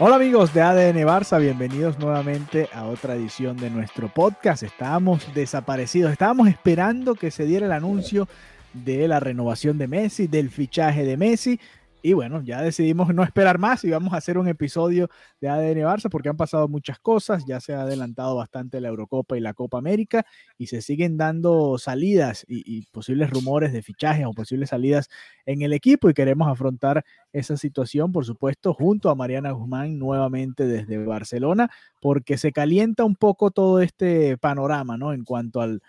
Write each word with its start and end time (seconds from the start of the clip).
Hola 0.00 0.16
amigos 0.16 0.52
de 0.52 0.60
ADN 0.60 1.06
Barça, 1.06 1.40
bienvenidos 1.40 2.00
nuevamente 2.00 2.68
a 2.72 2.84
otra 2.86 3.14
edición 3.14 3.56
de 3.56 3.70
nuestro 3.70 4.08
podcast. 4.08 4.64
Estábamos 4.64 5.32
desaparecidos, 5.34 6.10
estábamos 6.10 6.48
esperando 6.48 7.14
que 7.14 7.30
se 7.30 7.44
diera 7.44 7.66
el 7.66 7.72
anuncio 7.72 8.26
de 8.72 9.06
la 9.06 9.20
renovación 9.20 9.78
de 9.78 9.86
Messi, 9.86 10.26
del 10.26 10.50
fichaje 10.50 11.04
de 11.04 11.16
Messi. 11.16 11.60
Y 12.06 12.12
bueno, 12.12 12.42
ya 12.42 12.60
decidimos 12.60 13.14
no 13.14 13.22
esperar 13.22 13.56
más 13.58 13.82
y 13.82 13.88
vamos 13.88 14.12
a 14.12 14.18
hacer 14.18 14.36
un 14.36 14.46
episodio 14.46 15.08
de 15.40 15.48
ADN 15.48 15.78
Barça 15.84 16.10
porque 16.10 16.28
han 16.28 16.36
pasado 16.36 16.68
muchas 16.68 16.98
cosas, 16.98 17.46
ya 17.46 17.60
se 17.60 17.72
ha 17.72 17.80
adelantado 17.80 18.36
bastante 18.36 18.78
la 18.82 18.88
Eurocopa 18.88 19.38
y 19.38 19.40
la 19.40 19.54
Copa 19.54 19.78
América 19.78 20.26
y 20.58 20.66
se 20.66 20.82
siguen 20.82 21.16
dando 21.16 21.78
salidas 21.78 22.44
y, 22.46 22.82
posibles 22.92 23.30
rumores 23.30 23.72
de 23.72 23.80
fichajes 23.80 24.26
o 24.26 24.34
posibles 24.34 24.68
salidas 24.68 25.08
en 25.46 25.62
el 25.62 25.72
equipo 25.72 26.10
y 26.10 26.12
queremos 26.12 26.46
afrontar 26.46 27.06
esa 27.32 27.56
situación, 27.56 28.12
por 28.12 28.26
supuesto, 28.26 28.74
junto 28.74 29.08
a 29.08 29.14
Mariana 29.14 29.52
Guzmán 29.52 29.98
nuevamente 29.98 30.66
desde 30.66 31.02
Barcelona, 31.02 31.70
porque 32.02 32.36
se 32.36 32.52
calienta 32.52 33.04
un 33.04 33.16
poco 33.16 33.50
todo 33.50 33.80
este 33.80 34.36
panorama, 34.36 34.98
¿no? 34.98 35.14
En 35.14 35.24
cuanto 35.24 35.62
al, 35.62 35.80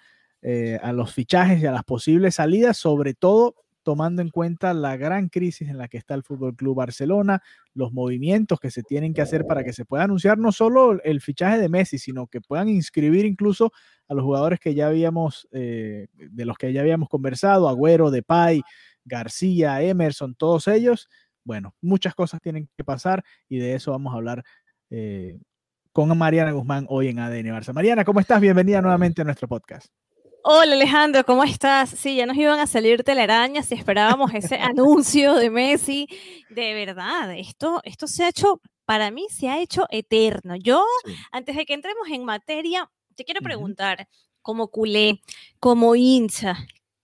eh, 0.42 0.80
a 0.82 0.94
los 0.94 1.14
fichajes 1.14 1.62
y 1.62 1.66
a 1.66 1.74
las 1.74 1.84
posibles 1.84 2.36
salidas, 2.36 2.78
sobre 2.78 3.16
todo 3.16 3.65
tomando 3.86 4.24
en 4.24 4.32
cuenta 4.32 4.74
la 4.74 4.98
gran 4.98 5.30
crisis 5.30 5.70
en 5.70 5.78
la 5.78 5.88
que 5.88 5.98
está 5.98 6.16
el 6.16 6.24
Fútbol 6.24 6.56
Club 6.56 6.76
Barcelona, 6.76 7.44
los 7.76 7.94
movimientos 7.94 8.60
que 8.60 8.72
se 8.72 8.82
tienen 8.82 9.14
que 9.14 9.22
hacer 9.22 9.46
para 9.46 9.64
que 9.64 9.74
se 9.74 9.86
pueda 9.86 10.06
anunciar 10.06 10.40
no 10.40 10.52
solo 10.52 11.00
el 11.04 11.22
fichaje 11.22 11.60
de 11.60 11.70
Messi, 11.70 12.00
sino 12.00 12.26
que 12.26 12.42
puedan 12.42 12.68
inscribir 12.68 13.26
incluso 13.26 13.72
a 14.08 14.16
los 14.16 14.24
jugadores 14.24 14.60
que 14.60 14.74
ya 14.74 14.88
habíamos, 14.88 15.48
eh, 15.52 16.08
de 16.16 16.46
los 16.46 16.58
que 16.58 16.74
ya 16.74 16.82
habíamos 16.82 17.10
conversado, 17.10 17.70
Agüero, 17.70 18.10
Depay, 18.10 18.64
García, 19.06 19.80
Emerson, 19.84 20.34
todos 20.34 20.68
ellos. 20.68 21.08
Bueno, 21.44 21.76
muchas 21.80 22.16
cosas 22.16 22.42
tienen 22.42 22.68
que 22.76 22.84
pasar 22.84 23.24
y 23.48 23.60
de 23.60 23.76
eso 23.76 23.92
vamos 23.92 24.14
a 24.14 24.18
hablar 24.18 24.44
eh, 24.90 25.38
con 25.92 26.18
Mariana 26.18 26.54
Guzmán 26.54 26.88
hoy 26.90 27.10
en 27.10 27.20
ADN 27.20 27.54
Barça. 27.54 27.72
Mariana, 27.72 28.04
¿cómo 28.04 28.20
estás? 28.20 28.42
Bienvenida 28.42 28.82
nuevamente 28.82 29.22
a 29.22 29.26
nuestro 29.26 29.48
podcast. 29.48 30.05
Hola 30.48 30.74
Alejandro, 30.74 31.26
¿cómo 31.26 31.44
estás? 31.44 31.90
Sí, 31.90 32.18
ya 32.18 32.28
nos 32.28 32.38
iban 32.38 32.60
a 32.60 32.68
salir 32.68 33.04
telarañas 33.04 33.66
si 33.66 33.74
esperábamos 33.74 34.32
ese 34.36 34.58
anuncio 34.62 35.34
de 35.34 35.50
Messi. 35.50 36.08
De 36.52 36.76
verdad, 36.76 37.36
esto, 37.36 37.82
esto 37.84 38.06
se 38.06 38.26
ha 38.26 38.30
hecho, 38.30 38.62
para 38.86 39.10
mí 39.10 39.26
se 39.32 39.50
ha 39.50 39.60
hecho 39.60 39.88
eterno. 39.90 40.56
Yo, 40.56 40.86
sí. 41.04 41.16
antes 41.32 41.56
de 41.56 41.66
que 41.66 41.74
entremos 41.74 42.08
en 42.12 42.26
materia, 42.26 42.88
te 43.16 43.24
quiero 43.26 43.42
preguntar, 43.42 44.08
como 44.44 44.68
culé, 44.68 45.20
como 45.60 45.96
hincha, 45.96 46.56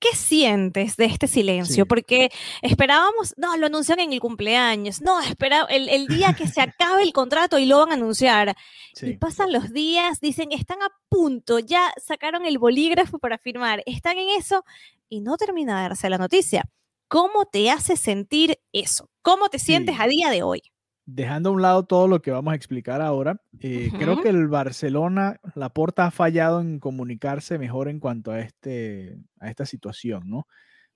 ¿qué 0.01 0.17
sientes 0.17 0.97
de 0.97 1.05
este 1.05 1.27
silencio? 1.27 1.83
Sí. 1.83 1.87
Porque 1.87 2.31
esperábamos, 2.61 3.33
no, 3.37 3.55
lo 3.55 3.67
anuncian 3.67 3.99
en 3.99 4.11
el 4.11 4.19
cumpleaños, 4.19 5.01
no, 5.01 5.21
espera 5.21 5.65
el, 5.69 5.87
el 5.87 6.07
día 6.07 6.33
que 6.33 6.47
se 6.47 6.59
acabe 6.61 7.03
el 7.03 7.13
contrato 7.13 7.57
y 7.59 7.65
lo 7.67 7.77
van 7.77 7.91
a 7.91 7.93
anunciar. 7.93 8.57
Sí. 8.93 9.11
Y 9.11 9.17
pasan 9.17 9.53
los 9.53 9.71
días, 9.71 10.19
dicen, 10.19 10.51
están 10.51 10.81
a 10.81 10.89
punto, 11.07 11.59
ya 11.59 11.93
sacaron 12.03 12.45
el 12.45 12.57
bolígrafo 12.57 13.19
para 13.19 13.37
firmar, 13.37 13.83
están 13.85 14.17
en 14.17 14.29
eso 14.37 14.65
y 15.07 15.21
no 15.21 15.37
termina 15.37 15.77
de 15.77 15.83
darse 15.83 16.09
la 16.09 16.17
noticia. 16.17 16.65
¿Cómo 17.07 17.45
te 17.45 17.69
hace 17.69 17.95
sentir 17.95 18.59
eso? 18.73 19.09
¿Cómo 19.21 19.49
te 19.49 19.59
sientes 19.59 19.95
sí. 19.95 20.01
a 20.01 20.07
día 20.07 20.29
de 20.29 20.43
hoy? 20.43 20.70
Dejando 21.05 21.49
a 21.49 21.53
un 21.53 21.61
lado 21.61 21.83
todo 21.83 22.07
lo 22.07 22.21
que 22.21 22.31
vamos 22.31 22.53
a 22.53 22.55
explicar 22.55 23.01
ahora, 23.01 23.41
eh, 23.59 23.89
uh 23.91 23.95
-huh. 23.95 23.99
creo 23.99 24.21
que 24.21 24.29
el 24.29 24.47
Barcelona, 24.47 25.39
la 25.55 25.69
Porta 25.69 26.05
ha 26.05 26.11
fallado 26.11 26.61
en 26.61 26.79
comunicarse 26.79 27.57
mejor 27.57 27.89
en 27.89 27.99
cuanto 27.99 28.31
a, 28.31 28.39
este, 28.39 29.17
a 29.39 29.49
esta 29.49 29.65
situación, 29.65 30.29
¿no? 30.29 30.47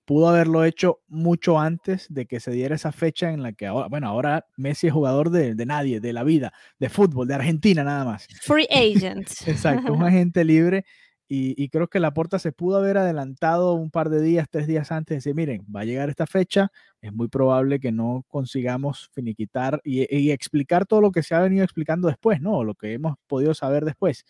Pudo 0.04 0.28
haberlo 0.28 0.64
hecho 0.64 1.00
mucho 1.08 1.58
antes 1.58 2.06
de 2.08 2.26
que 2.26 2.38
se 2.38 2.52
diera 2.52 2.76
esa 2.76 2.92
fecha 2.92 3.32
en 3.32 3.42
la 3.42 3.52
que 3.52 3.66
ahora, 3.66 3.88
bueno, 3.88 4.06
ahora 4.06 4.46
Messi 4.56 4.86
es 4.86 4.92
jugador 4.92 5.30
de, 5.30 5.56
de 5.56 5.66
nadie, 5.66 5.98
de 6.00 6.12
la 6.12 6.22
vida, 6.22 6.52
de 6.78 6.88
fútbol, 6.88 7.26
de 7.26 7.34
Argentina 7.34 7.82
nada 7.82 8.04
más. 8.04 8.28
Free 8.42 8.68
agent. 8.70 9.28
Exacto, 9.46 9.92
un 9.92 10.02
agente 10.04 10.44
libre. 10.44 10.84
Y, 11.28 11.68
creo 11.70 11.88
que 11.88 11.98
la 11.98 12.12
Porta 12.14 12.38
se 12.38 12.52
pudo 12.52 12.76
haber 12.76 12.98
adelantado 12.98 13.74
un 13.74 13.90
par 13.90 14.10
de 14.10 14.20
días, 14.20 14.46
tres 14.48 14.68
días 14.68 14.92
antes, 14.92 15.08
de 15.10 15.16
decir, 15.16 15.34
miren, 15.34 15.66
va 15.74 15.80
a 15.80 15.84
llegar 15.84 16.08
esta 16.08 16.26
fecha, 16.26 16.70
es 17.00 17.12
muy 17.12 17.26
probable 17.28 17.80
que 17.80 17.90
no 17.90 18.24
consigamos 18.28 19.10
finiquitar 19.12 19.80
y, 19.82 20.30
explicar 20.30 20.86
todo 20.86 21.00
lo 21.00 21.10
que 21.10 21.24
se 21.24 21.34
ha 21.34 21.40
venido 21.40 21.64
explicando 21.64 22.08
después, 22.08 22.40
¿no? 22.40 22.62
Lo 22.62 22.74
que 22.74 22.92
hemos 22.92 23.16
podido 23.26 23.54
saber 23.54 23.84
después. 23.84 24.24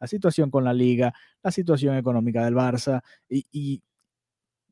La 0.00 0.06
situación 0.06 0.50
con 0.50 0.64
la 0.64 0.72
liga, 0.72 1.12
la 1.42 1.52
situación 1.52 1.96
económica 1.96 2.44
del 2.44 2.54
Barça 2.54 3.02
y 3.28 3.82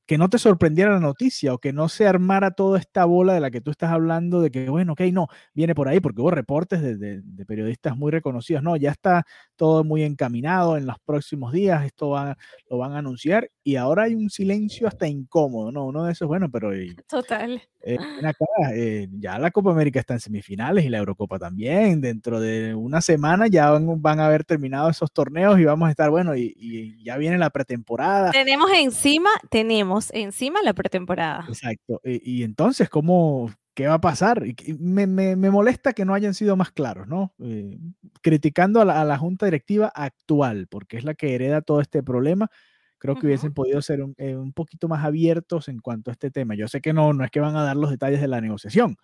que 0.08 0.16
no 0.16 0.30
te 0.30 0.38
sorprendiera 0.38 0.92
la 0.92 1.00
noticia 1.00 1.52
o 1.52 1.58
que 1.58 1.74
no 1.74 1.90
se 1.90 2.06
armara 2.06 2.52
toda 2.52 2.78
esta 2.78 3.04
bola 3.04 3.34
de 3.34 3.40
la 3.40 3.50
que 3.50 3.60
tú 3.60 3.70
estás 3.70 3.90
hablando 3.90 4.40
de 4.40 4.50
que, 4.50 4.70
bueno, 4.70 4.94
ok, 4.94 5.02
no, 5.12 5.28
viene 5.52 5.74
por 5.74 5.86
ahí, 5.86 6.00
porque 6.00 6.22
hubo 6.22 6.30
reportes 6.30 6.80
de, 6.80 6.96
de, 6.96 7.20
de 7.22 7.44
periodistas 7.44 7.94
muy 7.94 8.10
reconocidos, 8.10 8.62
no, 8.62 8.74
ya 8.76 8.90
está 8.90 9.26
todo 9.54 9.84
muy 9.84 10.04
encaminado 10.04 10.78
en 10.78 10.86
los 10.86 10.96
próximos 11.04 11.52
días, 11.52 11.84
esto 11.84 12.08
va, 12.08 12.38
lo 12.70 12.78
van 12.78 12.94
a 12.94 13.00
anunciar 13.00 13.50
y 13.62 13.76
ahora 13.76 14.04
hay 14.04 14.14
un 14.14 14.30
silencio 14.30 14.88
hasta 14.88 15.06
incómodo, 15.06 15.70
¿no? 15.72 15.84
Uno 15.84 16.04
de 16.04 16.12
esos, 16.12 16.26
bueno, 16.26 16.48
pero... 16.50 16.70
Total. 17.06 17.60
Eh, 17.82 17.98
acá, 18.24 18.44
eh, 18.74 19.08
ya 19.12 19.38
la 19.38 19.50
Copa 19.50 19.70
América 19.70 20.00
está 20.00 20.14
en 20.14 20.20
semifinales 20.20 20.86
y 20.86 20.88
la 20.88 20.98
Eurocopa 20.98 21.38
también, 21.38 22.00
dentro 22.00 22.40
de 22.40 22.74
una 22.74 23.02
semana 23.02 23.46
ya 23.46 23.70
van, 23.70 24.00
van 24.00 24.20
a 24.20 24.26
haber 24.26 24.44
terminado 24.44 24.88
esos 24.88 25.12
torneos 25.12 25.60
y 25.60 25.64
vamos 25.64 25.88
a 25.88 25.90
estar, 25.90 26.08
bueno, 26.08 26.34
y, 26.34 26.54
y 26.56 27.04
ya 27.04 27.18
viene 27.18 27.36
la 27.36 27.50
pretemporada. 27.50 28.30
Tenemos 28.30 28.70
encima, 28.72 29.30
tenemos 29.50 29.97
encima 30.12 30.62
la 30.62 30.72
pretemporada. 30.72 31.44
Exacto. 31.48 32.00
Y, 32.04 32.40
y, 32.40 32.42
entonces, 32.42 32.88
¿cómo, 32.88 33.50
qué 33.74 33.86
va 33.86 33.94
a 33.94 34.00
pasar? 34.00 34.42
Me, 34.78 35.06
me, 35.06 35.36
me, 35.36 35.50
molesta 35.50 35.92
que 35.92 36.04
no 36.04 36.12
hayan 36.14 36.34
sido 36.34 36.56
más 36.56 36.72
claros, 36.72 37.06
¿no? 37.06 37.32
Eh, 37.38 37.78
criticando 38.22 38.80
a 38.80 38.84
la, 38.84 39.00
a 39.00 39.04
la, 39.04 39.18
junta 39.18 39.46
directiva 39.46 39.86
actual, 39.94 40.66
porque 40.68 40.96
es 40.96 41.04
la 41.04 41.14
que 41.14 41.34
hereda 41.34 41.60
todo 41.60 41.80
este 41.80 42.02
problema. 42.02 42.50
Creo 42.98 43.14
que 43.14 43.20
uh 43.20 43.22
-huh. 43.22 43.26
hubiesen 43.26 43.54
podido 43.54 43.80
ser 43.80 44.02
un, 44.02 44.14
eh, 44.18 44.34
un, 44.34 44.52
poquito 44.52 44.88
más 44.88 45.04
abiertos 45.04 45.68
en 45.68 45.78
cuanto 45.78 46.10
a 46.10 46.12
este 46.12 46.30
tema. 46.32 46.56
Yo 46.56 46.66
sé 46.66 46.80
que 46.80 46.92
no, 46.92 47.12
no 47.12 47.24
es 47.24 47.30
que 47.30 47.38
van 47.38 47.54
a 47.56 47.62
dar 47.62 47.76
los 47.76 47.90
detalles 47.90 48.20
de 48.20 48.26
la 48.26 48.40
negociación, 48.40 48.96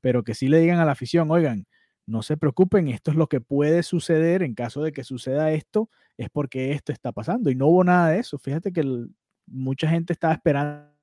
pero 0.00 0.24
que 0.24 0.34
sí 0.34 0.48
le 0.48 0.58
digan 0.58 0.78
a 0.78 0.86
la 0.86 0.92
afición, 0.92 1.30
oigan, 1.30 1.66
no 2.06 2.22
se 2.22 2.36
preocupen, 2.36 2.88
esto 2.88 3.10
es 3.10 3.16
lo 3.16 3.28
que 3.28 3.40
puede 3.40 3.82
suceder 3.82 4.42
en 4.42 4.54
caso 4.54 4.82
de 4.82 4.92
que 4.92 5.04
suceda 5.04 5.52
esto, 5.52 5.90
es 6.16 6.30
porque 6.30 6.72
esto 6.72 6.92
está 6.92 7.12
pasando. 7.12 7.50
Y 7.50 7.56
no 7.56 7.66
hubo 7.66 7.84
nada 7.84 8.10
de 8.10 8.20
eso. 8.20 8.38
Fíjate 8.38 8.72
que 8.72 8.80
el, 8.80 9.10
mucha 9.46 9.88
gente 9.88 10.12
estaba 10.12 10.34
esperando 10.34 10.94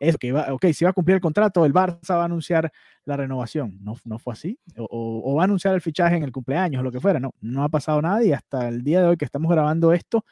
eso, 0.00 0.18
que 0.18 0.28
iba, 0.28 0.52
ok, 0.52 0.66
si 0.72 0.84
a 0.84 0.92
cumplir 0.92 1.16
el 1.16 1.20
contrato, 1.20 1.64
el 1.64 1.72
Barça 1.72 2.16
va 2.16 2.22
a 2.22 2.24
anunciar 2.24 2.72
la 3.04 3.16
renovación. 3.16 3.78
No, 3.80 3.96
no 4.04 4.18
fue 4.18 4.32
así. 4.32 4.58
O, 4.76 4.84
o, 4.84 5.32
o, 5.32 5.34
va 5.36 5.42
a 5.42 5.44
anunciar 5.44 5.74
el 5.74 5.80
fichaje 5.80 6.16
en 6.16 6.22
el 6.24 6.32
cumpleaños 6.32 6.82
lo 6.82 6.92
que 6.92 7.00
fuera. 7.00 7.20
No, 7.20 7.32
no 7.40 7.62
ha 7.62 7.68
pasado 7.68 8.00
nada 8.02 8.24
y 8.24 8.32
hasta 8.32 8.68
el 8.68 8.82
día 8.82 9.00
de 9.02 9.08
hoy 9.08 9.16
que 9.16 9.24
estamos 9.24 9.50
grabando 9.50 9.92
esto, 9.92 10.24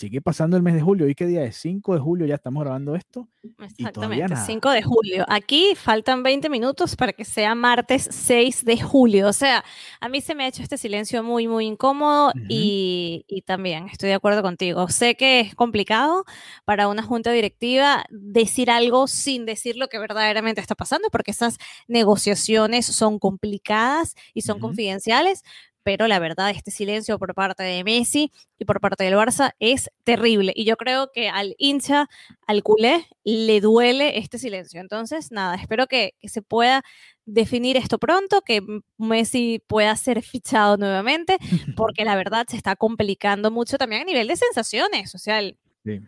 sigue 0.00 0.22
pasando 0.22 0.56
el 0.56 0.62
mes 0.62 0.74
de 0.74 0.80
julio. 0.80 1.06
¿Y 1.08 1.14
qué 1.14 1.26
día 1.26 1.44
es? 1.44 1.56
5 1.56 1.92
de 1.92 2.00
julio 2.00 2.26
ya 2.26 2.36
estamos 2.36 2.62
grabando 2.62 2.94
esto. 2.94 3.28
Exactamente, 3.58 4.34
5 4.34 4.70
de 4.70 4.82
julio. 4.82 5.26
Aquí 5.28 5.74
faltan 5.76 6.22
20 6.22 6.48
minutos 6.48 6.96
para 6.96 7.12
que 7.12 7.26
sea 7.26 7.54
martes 7.54 8.08
6 8.10 8.64
de 8.64 8.80
julio. 8.80 9.28
O 9.28 9.34
sea, 9.34 9.62
a 10.00 10.08
mí 10.08 10.22
se 10.22 10.34
me 10.34 10.44
ha 10.44 10.48
hecho 10.48 10.62
este 10.62 10.78
silencio 10.78 11.22
muy, 11.22 11.48
muy 11.48 11.66
incómodo 11.66 12.28
uh 12.28 12.30
-huh. 12.32 12.46
y, 12.48 13.26
y, 13.28 13.42
también 13.42 13.88
estoy 13.88 14.08
de 14.08 14.14
acuerdo 14.14 14.40
contigo. 14.42 14.88
Sé 14.88 15.16
que 15.16 15.40
es 15.40 15.54
complicado 15.54 16.24
para 16.64 16.88
una 16.88 17.02
junta 17.02 17.30
directiva 17.32 18.04
decir 18.08 18.70
algo 18.70 19.06
sin 19.06 19.44
decir 19.44 19.76
lo 19.76 19.88
que 19.88 19.98
verdaderamente 19.98 20.62
está 20.62 20.74
pasando, 20.74 21.08
porque 21.10 21.32
esas 21.32 21.58
negociaciones 21.88 22.86
son 22.86 23.18
complicadas 23.18 24.14
y 24.32 24.40
son 24.42 24.56
uh 24.56 24.58
-huh. 24.58 24.62
confidenciales, 24.62 25.42
pero 25.82 26.06
la 26.06 26.18
verdad, 26.18 26.50
este 26.50 26.70
silencio 26.70 27.18
por 27.18 27.34
parte 27.34 27.62
de 27.62 27.84
Messi 27.84 28.32
y 28.58 28.64
por 28.64 28.80
parte 28.80 29.04
del 29.04 29.14
Barça 29.14 29.54
es 29.58 29.90
terrible. 30.04 30.52
Y 30.54 30.64
yo 30.64 30.76
creo 30.76 31.10
que 31.12 31.28
al 31.28 31.54
hincha, 31.58 32.08
al 32.46 32.62
culé, 32.62 33.06
le 33.24 33.60
duele 33.60 34.18
este 34.18 34.38
silencio. 34.38 34.80
Entonces, 34.80 35.32
nada, 35.32 35.54
espero 35.56 35.86
que, 35.86 36.14
que 36.20 36.28
se 36.28 36.42
pueda 36.42 36.82
definir 37.24 37.76
esto 37.76 37.98
pronto, 37.98 38.42
que 38.42 38.62
Messi 38.98 39.62
pueda 39.66 39.94
ser 39.96 40.22
fichado 40.22 40.76
nuevamente, 40.76 41.38
porque 41.76 42.04
la 42.04 42.16
verdad 42.16 42.46
se 42.48 42.56
está 42.56 42.76
complicando 42.76 43.50
mucho 43.50 43.78
también 43.78 44.02
a 44.02 44.04
nivel 44.04 44.28
de 44.28 44.36
sensaciones. 44.36 45.14
O 45.14 45.18
sea, 45.18 45.38
el, 45.38 45.56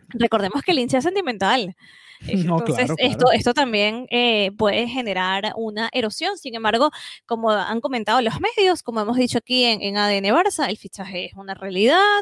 Recordemos 0.09 0.61
que 0.61 0.71
el 0.71 0.79
hincha 0.79 0.99
es 0.99 1.03
sentimental. 1.03 1.75
Entonces, 2.27 2.91
Esto, 2.97 3.31
esto 3.31 3.53
también 3.53 4.07
eh, 4.09 4.51
puede 4.57 4.87
generar 4.87 5.51
una 5.57 5.89
erosión. 5.91 6.37
Sin 6.37 6.55
embargo, 6.55 6.89
como 7.25 7.51
han 7.51 7.81
comentado 7.81 8.21
los 8.21 8.35
medios, 8.39 8.81
como 8.81 9.01
hemos 9.01 9.17
dicho 9.17 9.39
aquí 9.39 9.65
en, 9.65 9.81
en 9.81 9.97
ADN 9.97 10.25
Barça, 10.33 10.69
el 10.69 10.77
fichaje 10.77 11.25
es 11.25 11.33
una 11.33 11.53
realidad. 11.53 12.21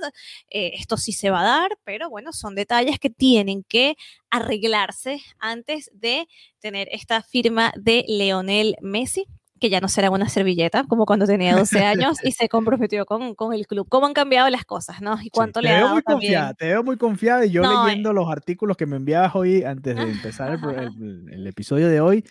Eh, 0.49 0.71
esto 0.73 0.97
sí 0.97 1.11
se 1.11 1.29
va 1.29 1.41
a 1.41 1.59
dar, 1.61 1.77
pero 1.83 2.09
bueno, 2.09 2.33
son 2.33 2.55
detalles 2.55 2.99
que 2.99 3.09
tienen 3.09 3.63
que 3.63 3.95
arreglarse 4.31 5.21
antes 5.37 5.91
de 5.93 6.27
tener 6.59 6.87
esta 6.91 7.21
firma 7.21 7.71
de 7.75 8.03
Leonel 8.07 8.75
Messi 8.81 9.27
que 9.61 9.69
ya 9.69 9.79
no 9.79 9.87
será 9.87 10.09
una 10.09 10.27
servilleta 10.27 10.85
como 10.85 11.05
cuando 11.05 11.27
tenía 11.27 11.55
12 11.55 11.79
años 11.85 12.17
y 12.23 12.31
se 12.31 12.49
comprometió 12.49 13.05
con, 13.05 13.35
con, 13.35 13.53
el 13.53 13.67
club. 13.67 13.87
¿Cómo 13.87 14.07
han 14.07 14.13
cambiado 14.13 14.49
las 14.49 14.65
cosas, 14.65 15.01
no? 15.01 15.17
Y 15.21 15.29
cuánto 15.29 15.61
le 15.61 15.69
ha 15.69 15.81
dado 15.81 15.93
muy 15.93 16.01
confiada, 16.01 16.53
Te 16.55 16.65
veo 16.65 16.83
muy 16.83 16.97
confiada 16.97 17.45
y 17.45 17.51
yo 17.51 17.61
leyendo 17.61 18.09
eh 18.09 18.13
los 18.13 18.29
artículos 18.29 18.75
que 18.75 18.87
me 18.87 18.95
enviabas 18.97 19.35
hoy 19.35 19.63
antes 19.63 19.95
de 19.95 20.01
empezar 20.01 20.59
el, 20.59 21.29
el, 21.31 21.47
episodio 21.47 21.89
de 21.89 22.01
hoy, 22.01 22.25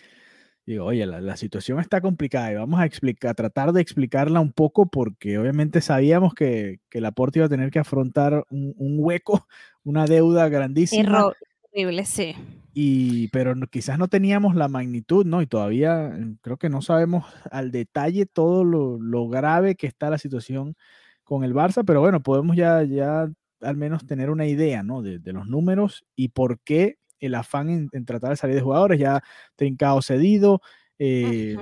digo, 0.65 0.85
oye, 0.85 1.05
la, 1.05 1.21
la, 1.21 1.37
situación 1.37 1.79
está 1.79 2.01
complicada 2.01 2.51
y 2.51 2.55
vamos 2.55 2.81
a, 2.81 2.85
explicar, 2.85 3.31
a 3.31 3.33
tratar 3.33 3.71
de 3.71 3.81
explicarla 3.81 4.41
un 4.41 4.51
poco 4.51 4.87
porque 4.87 5.37
obviamente 5.37 5.79
sabíamos 5.79 6.33
que, 6.33 6.81
que 6.89 6.99
Laporte 6.99 7.39
iba 7.39 7.45
a 7.45 7.49
tener 7.49 7.71
que 7.71 7.79
afrontar 7.79 8.45
un, 8.49 8.73
un 8.75 8.97
hueco, 8.99 9.47
una 9.85 10.05
deuda 10.05 10.49
grandísima. 10.49 11.31
Horrible, 11.71 12.03
sí. 12.03 12.35
Y, 12.73 13.27
pero 13.29 13.53
quizás 13.69 13.99
no 13.99 14.07
teníamos 14.07 14.55
la 14.55 14.67
magnitud, 14.67 15.25
¿no? 15.25 15.41
Y 15.41 15.47
todavía 15.47 16.13
mm, 16.17 16.37
creo 16.41 16.57
que 16.57 16.69
no 16.69 16.81
sabemos 16.81 17.25
al 17.51 17.71
detalle 17.71 18.25
todo 18.25 18.63
lo, 18.63 18.97
lo 18.99 19.27
grave 19.27 19.75
que 19.75 19.87
está 19.87 20.09
la 20.09 20.17
situación 20.17 20.75
con 21.23 21.43
el 21.43 21.53
Barça, 21.53 21.83
pero 21.85 22.01
bueno, 22.01 22.21
podemos 22.21 22.55
ya, 22.55 22.83
ya 22.83 23.29
al 23.61 23.77
menos 23.77 24.05
tener 24.05 24.29
una 24.29 24.47
idea, 24.47 24.83
¿no? 24.83 25.01
De, 25.01 25.19
de 25.19 25.33
los 25.33 25.47
números 25.47 26.05
y 26.15 26.29
por 26.29 26.59
qué 26.59 26.97
el 27.19 27.35
afán 27.35 27.69
en, 27.69 27.89
en, 27.91 28.05
tratar 28.05 28.31
de 28.31 28.35
salir 28.35 28.55
de 28.55 28.61
jugadores, 28.61 28.99
ya 28.99 29.21
trincado 29.55 30.01
cedido, 30.01 30.61
eh, 30.97 31.55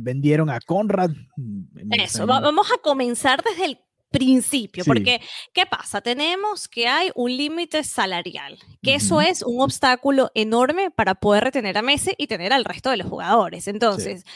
vendieron 0.00 0.50
a 0.50 0.60
Conrad. 0.60 1.10
Mm, 1.36 1.92
Eso, 1.92 2.26
vamos 2.26 2.66
a 2.72 2.80
comenzar 2.82 3.42
desde 3.42 3.66
el 3.66 3.78
principio, 4.18 4.84
sí. 4.84 4.88
porque 4.88 5.20
¿qué 5.52 5.66
pasa? 5.66 6.00
Tenemos 6.00 6.68
que 6.68 6.86
hay 6.86 7.10
un 7.14 7.36
límite 7.36 7.82
salarial, 7.84 8.58
que 8.82 8.90
uh 8.90 8.94
-huh. 8.94 8.96
eso 8.96 9.20
es 9.20 9.42
un 9.42 9.60
obstáculo 9.60 10.30
enorme 10.34 10.90
para 10.90 11.14
poder 11.14 11.44
retener 11.44 11.76
a 11.76 11.82
Messi 11.82 12.12
y 12.16 12.26
tener 12.26 12.52
al 12.52 12.64
resto 12.64 12.90
de 12.90 12.98
los 12.98 13.08
jugadores. 13.08 13.66
Entonces, 13.66 14.22
sí. 14.22 14.32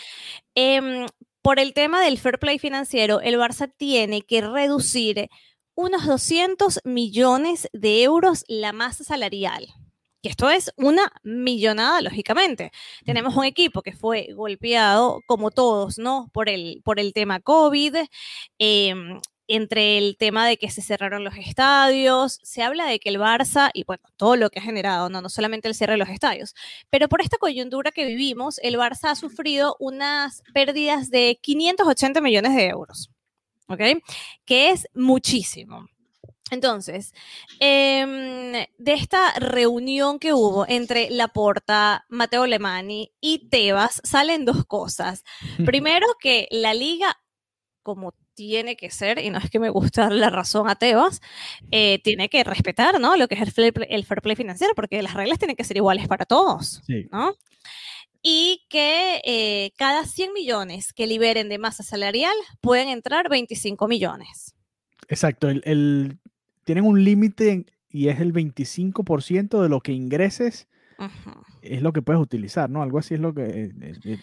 eh, 0.55 1.07
por 1.43 1.61
el 1.61 1.73
tema 1.73 2.03
del 2.03 2.19
fair 2.19 2.39
play 2.39 2.59
financiero, 2.59 3.21
el 3.21 3.37
Barça 3.37 3.73
tiene 3.77 4.23
que 4.23 4.41
reducir 4.41 5.29
unos 5.75 6.05
200 6.07 6.81
millones 6.85 7.69
de 7.73 8.03
euros 8.03 8.45
la 8.49 8.73
masa 8.73 9.05
salarial. 9.05 9.67
Que 10.21 10.29
esto 10.31 10.51
es 10.51 10.73
una 10.77 11.13
millonada, 11.23 12.03
lógicamente. 12.03 12.73
Tenemos 13.07 13.37
un 13.37 13.45
equipo 13.45 13.83
que 13.83 13.93
fue 13.93 14.31
golpeado, 14.35 15.21
como 15.27 15.53
todos, 15.53 15.97
¿no? 15.97 16.29
Por 16.33 16.49
el, 16.49 16.83
por 16.85 16.99
el 16.99 17.13
tema 17.13 17.39
COVID. 17.39 17.95
Eh, 18.59 18.95
entre 19.49 19.99
el 19.99 20.17
tema 20.19 20.47
de 20.47 20.59
que 20.59 20.71
se 20.71 20.83
cerraron 20.83 21.25
los 21.25 21.37
estadios, 21.37 22.39
se 22.43 22.63
habla 22.63 22.87
de 22.87 23.01
que 23.01 23.09
el 23.09 23.19
Barça, 23.19 23.71
y 23.73 23.85
bueno, 23.85 24.03
todo 24.17 24.37
lo 24.37 24.51
que 24.51 24.61
ha 24.61 24.63
generado, 24.63 25.09
no, 25.09 25.23
no 25.23 25.29
solamente 25.29 25.69
el 25.69 25.75
cierre 25.75 25.95
de 25.95 25.99
los 25.99 26.11
estadios, 26.11 26.55
pero 26.91 27.09
por 27.09 27.23
esta 27.23 27.39
coyuntura 27.39 27.91
que 27.91 28.05
vivimos, 28.05 28.59
el 28.63 28.77
Barça 28.77 29.11
ha 29.11 29.15
sufrido 29.15 29.77
unas 29.81 30.43
pérdidas 30.53 31.11
de 31.11 31.39
580 31.43 32.21
millones 32.21 32.55
de 32.55 32.67
euros, 32.67 33.11
¿ok? 33.69 33.81
Que 34.45 34.71
es 34.71 34.87
muchísimo. 34.95 35.87
Entonces, 36.51 37.13
eh, 37.61 38.67
de 38.79 38.93
esta 38.93 39.33
reunión 39.35 40.19
que 40.19 40.33
hubo 40.33 40.67
entre 40.67 41.11
Laporta, 41.11 42.07
Mateo 42.09 42.47
Lemani 42.47 43.13
y 43.21 43.49
Tebas, 43.51 44.01
salen 44.05 44.45
dos 44.45 44.65
cosas. 44.65 45.25
Primero, 45.65 46.07
que 46.21 46.49
la 46.51 46.75
liga, 46.75 47.19
como 47.83 48.15
tiene 48.39 48.77
que 48.77 48.89
ser, 48.89 49.19
y 49.19 49.31
no 49.31 49.39
es 49.39 49.51
que 49.51 49.59
me 49.59 49.69
guste 49.69 50.01
darle 50.01 50.21
la 50.21 50.31
razón 50.31 50.71
a 50.71 50.77
Tebas, 50.77 51.21
eh, 51.73 51.99
tiene 52.05 52.29
que 52.29 52.45
respetar, 52.45 53.01
¿no? 53.01 53.17
Lo 53.17 53.27
que 53.27 53.35
es 53.35 53.41
el 53.41 53.51
fair, 53.51 53.73
play, 53.73 53.89
el 53.91 54.05
fair 54.05 54.23
play 54.23 54.37
financiero, 54.37 54.75
porque 54.77 55.03
las 55.03 55.15
reglas 55.15 55.41
tienen 55.41 55.57
que 55.57 55.65
ser 55.65 55.77
iguales 55.77 56.07
para 56.07 56.25
todos, 56.25 56.81
sí. 56.87 57.09
¿no? 57.11 57.35
Y 58.23 58.65
que 58.69 59.21
eh, 59.25 59.73
cada 59.77 60.05
100 60.05 60.33
millones 60.33 60.93
que 60.93 61.09
liberen 61.09 61.49
de 61.49 61.59
masa 61.59 61.83
salarial 61.83 62.35
pueden 62.61 62.89
entrar 62.89 63.29
25 63.29 63.89
millones. 63.89 64.55
Exacto, 65.09 65.49
el, 65.49 65.61
el 65.65 66.19
tienen 66.63 66.85
un 66.85 67.03
límite 67.03 67.67
y 67.91 68.09
es 68.09 68.21
el 68.21 68.33
25% 68.33 69.61
de 69.61 69.69
lo 69.69 69.81
que 69.81 69.93
ingreses 69.93 70.69
-huh. 70.99 71.45
Es 71.69 71.83
lo 71.83 71.93
que 71.93 72.03
puedes 72.03 72.21
utilizar, 72.21 72.71
¿no? 72.71 72.83
Algo 72.83 72.99
así 72.99 73.15
es 73.15 73.21
lo 73.21 73.35
que 73.35 73.45
eh, 73.45 73.73
es, 73.81 74.21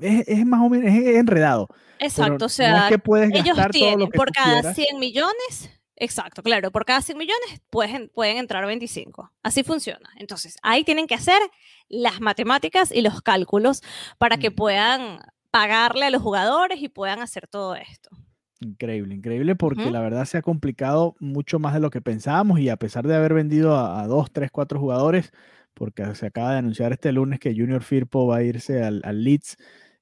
es, 0.00 0.28
es 0.28 0.46
más 0.46 0.60
o 0.60 0.68
menos 0.68 0.92
es 0.92 1.16
enredado. 1.16 1.68
Exacto, 1.98 2.46
o 2.46 2.48
sea, 2.48 2.70
no 2.70 2.84
es 2.84 2.90
que 2.90 2.98
puedes 2.98 3.30
ellos 3.34 3.56
tienen 3.70 4.10
por 4.10 4.30
cada 4.32 4.60
quieras. 4.60 4.76
100 4.76 4.98
millones, 4.98 5.70
exacto, 5.96 6.42
claro, 6.42 6.70
por 6.70 6.84
cada 6.84 7.00
100 7.00 7.16
millones 7.18 7.62
pueden, 7.70 8.10
pueden 8.14 8.36
entrar 8.36 8.66
25. 8.66 9.32
Así 9.42 9.62
funciona. 9.62 10.10
Entonces, 10.16 10.56
ahí 10.62 10.84
tienen 10.84 11.06
que 11.06 11.14
hacer 11.14 11.40
las 11.88 12.20
matemáticas 12.20 12.92
y 12.92 13.02
los 13.02 13.22
cálculos 13.22 13.82
para 14.18 14.38
que 14.38 14.50
puedan 14.50 15.18
pagarle 15.50 16.06
a 16.06 16.10
los 16.10 16.22
jugadores 16.22 16.82
y 16.82 16.88
puedan 16.88 17.20
hacer 17.20 17.46
todo 17.46 17.74
esto. 17.74 18.10
Increíble, 18.60 19.16
increíble 19.16 19.56
porque 19.56 19.90
la 19.90 20.00
verdad 20.00 20.24
se 20.24 20.38
ha 20.38 20.42
complicado 20.42 21.16
mucho 21.18 21.58
más 21.58 21.74
de 21.74 21.80
lo 21.80 21.90
que 21.90 22.00
pensábamos 22.00 22.60
y 22.60 22.68
a 22.68 22.76
pesar 22.76 23.06
de 23.06 23.16
haber 23.16 23.34
vendido 23.34 23.76
a, 23.76 24.00
a 24.00 24.06
dos, 24.06 24.30
tres, 24.30 24.52
cuatro 24.52 24.78
jugadores, 24.78 25.32
porque 25.74 26.14
se 26.14 26.26
acaba 26.26 26.52
de 26.52 26.58
anunciar 26.58 26.92
este 26.92 27.12
lunes 27.12 27.40
que 27.40 27.54
Junior 27.54 27.82
Firpo 27.82 28.26
va 28.26 28.38
a 28.38 28.42
irse 28.42 28.82
al, 28.82 29.00
al 29.04 29.24
Leeds 29.24 29.56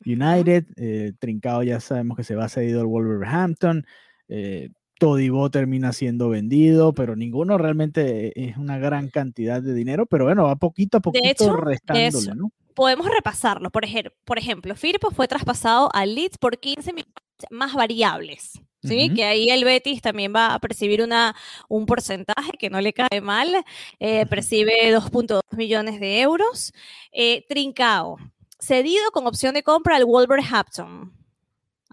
United. 0.05 0.67
Eh, 0.77 1.13
Trincado 1.19 1.63
ya 1.63 1.81
sabemos 1.81 2.17
que 2.17 2.25
se 2.25 2.35
va 2.35 2.49
cedido 2.49 2.81
al 2.81 2.87
Wolverhampton. 2.87 3.87
Eh, 4.29 4.71
Todibo 4.99 5.51
termina 5.51 5.93
siendo 5.95 6.29
vendido, 6.29 6.93
pero 6.93 7.17
ninguno 7.17 7.57
realmente 7.57 8.49
es 8.49 8.59
una 8.59 8.79
gran 8.79 9.09
cantidad 9.09 9.63
de 9.63 9.73
dinero, 9.73 10.05
pero 10.05 10.27
bueno, 10.27 10.45
va 10.45 10.57
poquito 10.57 10.99
a 10.99 11.01
poquito 11.01 11.25
de 11.25 11.31
hecho, 11.31 11.57
restándole, 11.57 12.09
eso, 12.09 12.35
¿no? 12.35 12.53
Podemos 12.75 13.09
repasarlo. 13.09 13.71
Por, 13.71 13.85
ejemplo, 13.85 14.13
por 14.27 14.39
ejemplo, 14.39 14.75
Firpo 14.77 15.11
fue 15.11 15.27
traspasado 15.27 15.89
al 15.95 16.15
Leeds 16.15 16.37
por 16.37 16.59
15 16.59 16.93
millones 16.93 17.15
más 17.51 17.73
variables. 17.73 18.61
¿Sí? 18.83 19.09
Uh 19.09 19.13
-huh. 19.13 19.15
Que 19.15 19.25
ahí 19.25 19.51
el 19.51 19.65
Betis 19.65 20.03
también 20.03 20.33
va 20.35 20.55
a 20.55 20.59
percibir 20.59 21.03
una, 21.03 21.35
un 21.69 21.87
porcentaje 21.87 22.53
que 22.59 22.71
no 22.71 22.81
le 22.81 22.93
cae 22.93 23.21
mal, 23.21 23.65
eh, 23.99 24.27
percibe 24.27 24.93
2.2 24.93 25.43
millones 25.57 26.01
de 26.01 26.21
euros. 26.21 26.73
Eh, 27.13 27.45
Trincao, 27.49 28.19
cedido 28.59 29.11
con 29.13 29.27
opción 29.27 29.55
de 29.55 29.63
compra 29.63 29.97
al 29.97 30.05
Wolverhampton. 30.05 31.13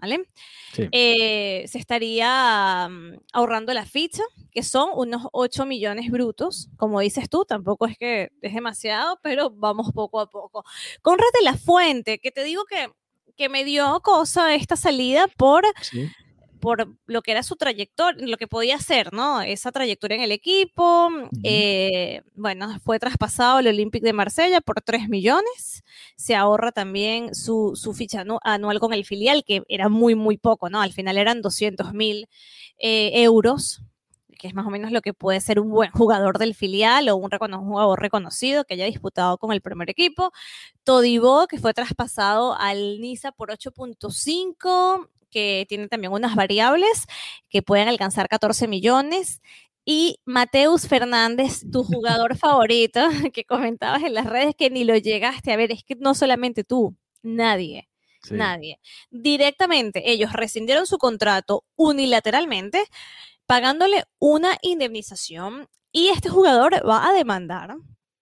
¿Vale? 0.00 0.28
Sí. 0.74 0.88
Eh, 0.92 1.64
se 1.66 1.76
estaría 1.78 2.86
um, 2.88 3.18
ahorrando 3.32 3.74
la 3.74 3.84
ficha, 3.84 4.22
que 4.52 4.62
son 4.62 4.90
unos 4.94 5.26
8 5.32 5.66
millones 5.66 6.08
brutos. 6.08 6.68
Como 6.76 7.00
dices 7.00 7.28
tú, 7.28 7.44
tampoco 7.44 7.84
es 7.86 7.98
que 7.98 8.30
es 8.40 8.54
demasiado, 8.54 9.18
pero 9.24 9.50
vamos 9.50 9.90
poco 9.92 10.20
a 10.20 10.30
poco. 10.30 10.64
Conrad 11.02 11.26
de 11.36 11.44
la 11.44 11.54
Fuente, 11.54 12.20
que 12.20 12.30
te 12.30 12.44
digo 12.44 12.64
que, 12.64 12.92
que 13.36 13.48
me 13.48 13.64
dio 13.64 14.00
cosa 14.00 14.54
esta 14.54 14.76
salida 14.76 15.26
por. 15.36 15.64
Sí 15.82 16.08
por 16.58 16.94
lo 17.06 17.22
que 17.22 17.30
era 17.32 17.42
su 17.42 17.56
trayectoria, 17.56 18.26
lo 18.26 18.36
que 18.36 18.46
podía 18.46 18.76
hacer, 18.76 19.12
¿no? 19.12 19.40
Esa 19.40 19.72
trayectoria 19.72 20.16
en 20.16 20.22
el 20.22 20.32
equipo. 20.32 21.10
Eh, 21.42 22.22
bueno, 22.34 22.78
fue 22.84 22.98
traspasado 22.98 23.58
al 23.58 23.66
Olympique 23.68 24.06
de 24.06 24.12
Marsella 24.12 24.60
por 24.60 24.80
3 24.80 25.08
millones. 25.08 25.84
Se 26.16 26.34
ahorra 26.34 26.72
también 26.72 27.34
su, 27.34 27.72
su 27.74 27.94
ficha 27.94 28.24
anual 28.42 28.80
con 28.80 28.92
el 28.92 29.04
filial, 29.04 29.44
que 29.44 29.62
era 29.68 29.88
muy, 29.88 30.14
muy 30.14 30.36
poco, 30.36 30.70
¿no? 30.70 30.80
Al 30.80 30.92
final 30.92 31.18
eran 31.18 31.42
200 31.42 31.94
mil 31.94 32.28
eh, 32.78 33.22
euros 33.22 33.82
que 34.38 34.46
es 34.46 34.54
más 34.54 34.66
o 34.66 34.70
menos 34.70 34.92
lo 34.92 35.02
que 35.02 35.12
puede 35.12 35.40
ser 35.40 35.60
un 35.60 35.68
buen 35.68 35.90
jugador 35.90 36.38
del 36.38 36.54
filial 36.54 37.08
o 37.08 37.16
un, 37.16 37.28
jugador 37.28 38.00
reconocido 38.00 38.64
que 38.64 38.74
haya 38.74 38.86
disputado 38.86 39.36
con 39.36 39.52
el 39.52 39.60
primer 39.60 39.90
equipo. 39.90 40.32
Todibo, 40.84 41.46
que 41.48 41.58
fue 41.58 41.74
traspasado 41.74 42.54
al 42.56 43.00
Niza 43.00 43.32
por 43.32 43.50
8.5 43.50 45.08
que 45.30 45.66
tiene 45.68 45.88
también 45.88 46.12
unas 46.12 46.34
variables 46.34 47.06
que 47.48 47.62
pueden 47.62 47.88
alcanzar 47.88 48.28
14 48.28 48.68
millones. 48.68 49.40
Y 49.84 50.20
Mateus 50.24 50.86
Fernández, 50.86 51.62
tu 51.72 51.82
jugador 51.84 52.36
favorito, 52.38 53.00
que 53.32 53.44
comentabas 53.44 54.02
en 54.02 54.14
las 54.14 54.26
redes 54.26 54.54
que 54.56 54.70
ni 54.70 54.84
lo 54.84 54.96
llegaste 54.96 55.52
a 55.52 55.56
ver, 55.56 55.72
es 55.72 55.84
que 55.84 55.96
no 55.96 56.14
solamente 56.14 56.64
tú, 56.64 56.96
nadie. 57.22 57.88
Nadie. 58.30 58.80
Directamente, 59.10 60.10
ellos 60.10 60.32
rescindieron 60.32 60.86
su 60.86 60.98
contrato 60.98 61.64
unilateralmente, 61.76 62.84
pagándole 63.46 64.04
una 64.18 64.58
indemnización 64.60 65.68
y 65.92 66.08
este 66.08 66.28
jugador 66.28 66.86
va 66.86 67.08
a 67.08 67.12
demandar 67.12 67.76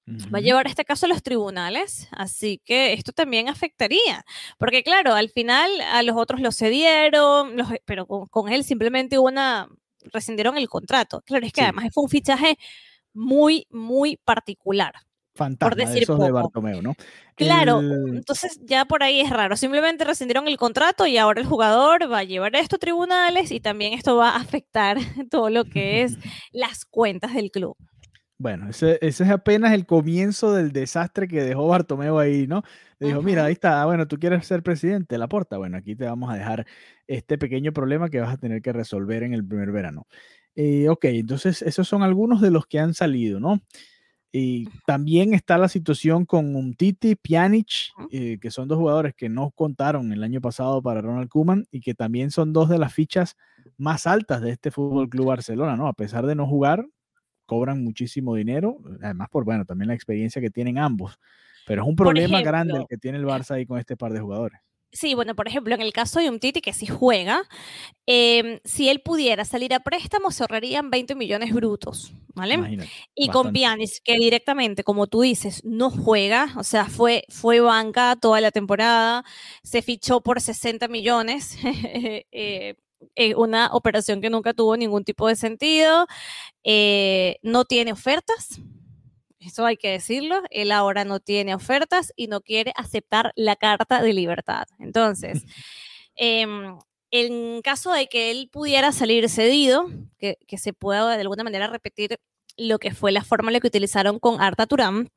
va 0.06 0.38
a 0.38 0.40
llevar 0.40 0.66
este 0.66 0.84
caso 0.84 1.06
a 1.06 1.08
los 1.08 1.22
tribunales, 1.22 2.08
así 2.12 2.60
que 2.64 2.92
esto 2.92 3.12
también 3.12 3.48
afectaría, 3.48 4.24
porque 4.58 4.82
claro, 4.82 5.14
al 5.14 5.30
final 5.30 5.70
a 5.80 6.02
los 6.02 6.16
otros 6.16 6.40
lo 6.40 6.52
cedieron, 6.52 7.56
pero 7.84 8.06
con, 8.06 8.52
él 8.52 8.62
simplemente 8.64 9.18
una, 9.18 9.68
rescindieron 10.12 10.56
el 10.56 10.68
contrato. 10.68 11.22
Claro, 11.22 11.46
es 11.46 11.52
que 11.52 11.62
además 11.62 11.88
fue 11.92 12.04
un 12.04 12.10
fichaje 12.10 12.56
muy, 13.12 13.66
muy 13.70 14.16
particular. 14.18 14.94
Fantasma, 15.34 15.68
por 15.68 15.76
decir 15.76 16.06
de, 16.06 16.24
de 16.24 16.32
Bartomeu, 16.32 16.80
¿no? 16.80 16.94
Claro, 17.34 17.80
entonces 17.80 18.58
ya 18.62 18.86
por 18.86 19.02
ahí 19.02 19.20
es 19.20 19.28
raro. 19.28 19.54
Simplemente 19.56 20.04
rescindieron 20.04 20.48
el 20.48 20.56
contrato 20.56 21.06
y 21.06 21.18
ahora 21.18 21.42
el 21.42 21.46
jugador 21.46 22.10
va 22.10 22.20
a 22.20 22.24
llevar 22.24 22.56
esto 22.56 22.76
a 22.76 22.78
tribunales 22.78 23.50
y 23.52 23.60
también 23.60 23.92
esto 23.92 24.16
va 24.16 24.30
a 24.30 24.36
afectar 24.36 24.96
todo 25.30 25.50
lo 25.50 25.64
que 25.64 26.02
es 26.02 26.16
las 26.52 26.86
cuentas 26.86 27.34
del 27.34 27.50
club. 27.50 27.76
Bueno, 28.38 28.68
ese, 28.68 28.98
es 29.00 29.20
apenas 29.22 29.72
el 29.72 29.86
comienzo 29.86 30.52
del 30.52 30.70
desastre 30.70 31.26
que 31.26 31.42
dejó 31.42 31.68
Bartomeu 31.68 32.18
ahí, 32.18 32.46
¿no? 32.46 32.62
Le 32.98 33.08
dijo, 33.08 33.22
mira, 33.22 33.46
ahí 33.46 33.54
está, 33.54 33.82
bueno, 33.86 34.06
tú 34.06 34.18
quieres 34.18 34.46
ser 34.46 34.62
presidente, 34.62 35.16
la 35.16 35.26
porta. 35.26 35.56
Bueno, 35.56 35.78
aquí 35.78 35.96
te 35.96 36.04
vamos 36.04 36.30
a 36.30 36.36
dejar 36.36 36.66
este 37.06 37.38
pequeño 37.38 37.72
problema 37.72 38.10
que 38.10 38.20
vas 38.20 38.34
a 38.34 38.36
tener 38.36 38.60
que 38.60 38.74
resolver 38.74 39.22
en 39.22 39.32
el 39.32 39.46
primer 39.46 39.72
verano. 39.72 40.06
Eh, 40.54 40.88
ok, 40.90 41.06
entonces 41.06 41.62
esos 41.62 41.88
son 41.88 42.02
algunos 42.02 42.42
de 42.42 42.50
los 42.50 42.66
que 42.66 42.78
han 42.78 42.92
salido, 42.92 43.40
¿no? 43.40 43.60
Y 44.32 44.68
también 44.86 45.32
está 45.32 45.56
la 45.56 45.68
situación 45.68 46.26
con 46.26 46.56
Umtiti, 46.56 47.14
Pjanic, 47.14 47.68
eh, 48.10 48.38
que 48.38 48.50
son 48.50 48.68
dos 48.68 48.76
jugadores 48.78 49.14
que 49.14 49.30
no 49.30 49.50
contaron 49.52 50.12
el 50.12 50.22
año 50.22 50.42
pasado 50.42 50.82
para 50.82 51.00
Ronald 51.00 51.30
Koeman 51.30 51.66
y 51.70 51.80
que 51.80 51.94
también 51.94 52.30
son 52.30 52.52
dos 52.52 52.68
de 52.68 52.78
las 52.78 52.92
fichas 52.92 53.36
más 53.78 54.06
altas 54.06 54.42
de 54.42 54.50
este 54.50 54.70
Fútbol 54.70 55.08
Club 55.08 55.28
Barcelona, 55.28 55.76
¿no? 55.76 55.88
A 55.88 55.94
pesar 55.94 56.26
de 56.26 56.34
no 56.34 56.46
jugar, 56.46 56.86
cobran 57.46 57.82
muchísimo 57.82 58.34
dinero, 58.34 58.78
además 59.02 59.28
por, 59.30 59.44
bueno, 59.44 59.64
también 59.64 59.88
la 59.88 59.94
experiencia 59.94 60.42
que 60.42 60.50
tienen 60.50 60.78
ambos. 60.78 61.18
Pero 61.66 61.82
es 61.82 61.88
un 61.88 61.96
problema 61.96 62.42
grande 62.42 62.76
el 62.76 62.86
que 62.88 62.96
tiene 62.96 63.18
el 63.18 63.24
Barça 63.24 63.52
ahí 63.52 63.66
con 63.66 63.78
este 63.78 63.96
par 63.96 64.12
de 64.12 64.20
jugadores. 64.20 64.60
Sí, 64.92 65.14
bueno, 65.14 65.34
por 65.34 65.46
ejemplo, 65.46 65.74
en 65.74 65.82
el 65.82 65.92
caso 65.92 66.20
de 66.20 66.30
un 66.30 66.38
Titi 66.38 66.62
que 66.62 66.72
sí 66.72 66.86
juega, 66.86 67.42
em, 68.06 68.60
si 68.64 68.88
él 68.88 69.00
pudiera 69.00 69.44
salir 69.44 69.74
a 69.74 69.80
préstamo, 69.80 70.30
se 70.30 70.42
ahorrarían 70.42 70.90
20 70.90 71.14
millones 71.14 71.52
brutos, 71.52 72.14
¿vale? 72.34 72.78
y 73.14 73.28
con 73.28 73.52
Pianis, 73.52 74.00
que 74.00 74.14
directamente, 74.14 74.84
como 74.84 75.06
tú 75.06 75.20
dices, 75.20 75.62
no 75.64 75.90
juega, 75.90 76.54
o 76.56 76.62
sea, 76.62 76.86
fue, 76.86 77.24
fue 77.28 77.60
banca 77.60 78.16
toda 78.18 78.40
la 78.40 78.52
temporada, 78.52 79.24
se 79.62 79.82
fichó 79.82 80.22
por 80.22 80.40
60 80.40 80.88
millones, 80.88 81.58
eh, 82.32 82.76
eh, 83.14 83.34
una 83.34 83.68
operación 83.72 84.20
que 84.20 84.30
nunca 84.30 84.54
tuvo 84.54 84.76
ningún 84.76 85.04
tipo 85.04 85.28
de 85.28 85.36
sentido, 85.36 86.06
eh, 86.64 87.36
no 87.42 87.64
tiene 87.64 87.92
ofertas, 87.92 88.60
eso 89.46 89.64
hay 89.64 89.76
que 89.76 89.90
decirlo, 89.90 90.42
él 90.50 90.72
ahora 90.72 91.04
no 91.04 91.20
tiene 91.20 91.54
ofertas 91.54 92.12
y 92.16 92.26
no 92.26 92.40
quiere 92.40 92.72
aceptar 92.76 93.32
la 93.36 93.56
carta 93.56 94.02
de 94.02 94.12
libertad. 94.12 94.64
Entonces, 94.78 95.44
em, 96.16 96.78
en 97.10 97.62
caso 97.62 97.92
de 97.92 98.08
que 98.08 98.30
él 98.30 98.48
pudiera 98.50 98.92
salir 98.92 99.28
cedido, 99.28 99.88
que, 100.18 100.36
se 100.58 100.72
pueda 100.72 101.14
de 101.14 101.20
alguna 101.20 101.44
manera 101.44 101.68
repetir 101.68 102.18
lo 102.56 102.78
que 102.78 102.92
fue 102.92 103.12
la 103.12 103.22
fórmula 103.22 103.60
que 103.60 103.68
utilizaron 103.68 104.18
con 104.18 104.40
Arta 104.40 104.66
Turán, 104.66 105.10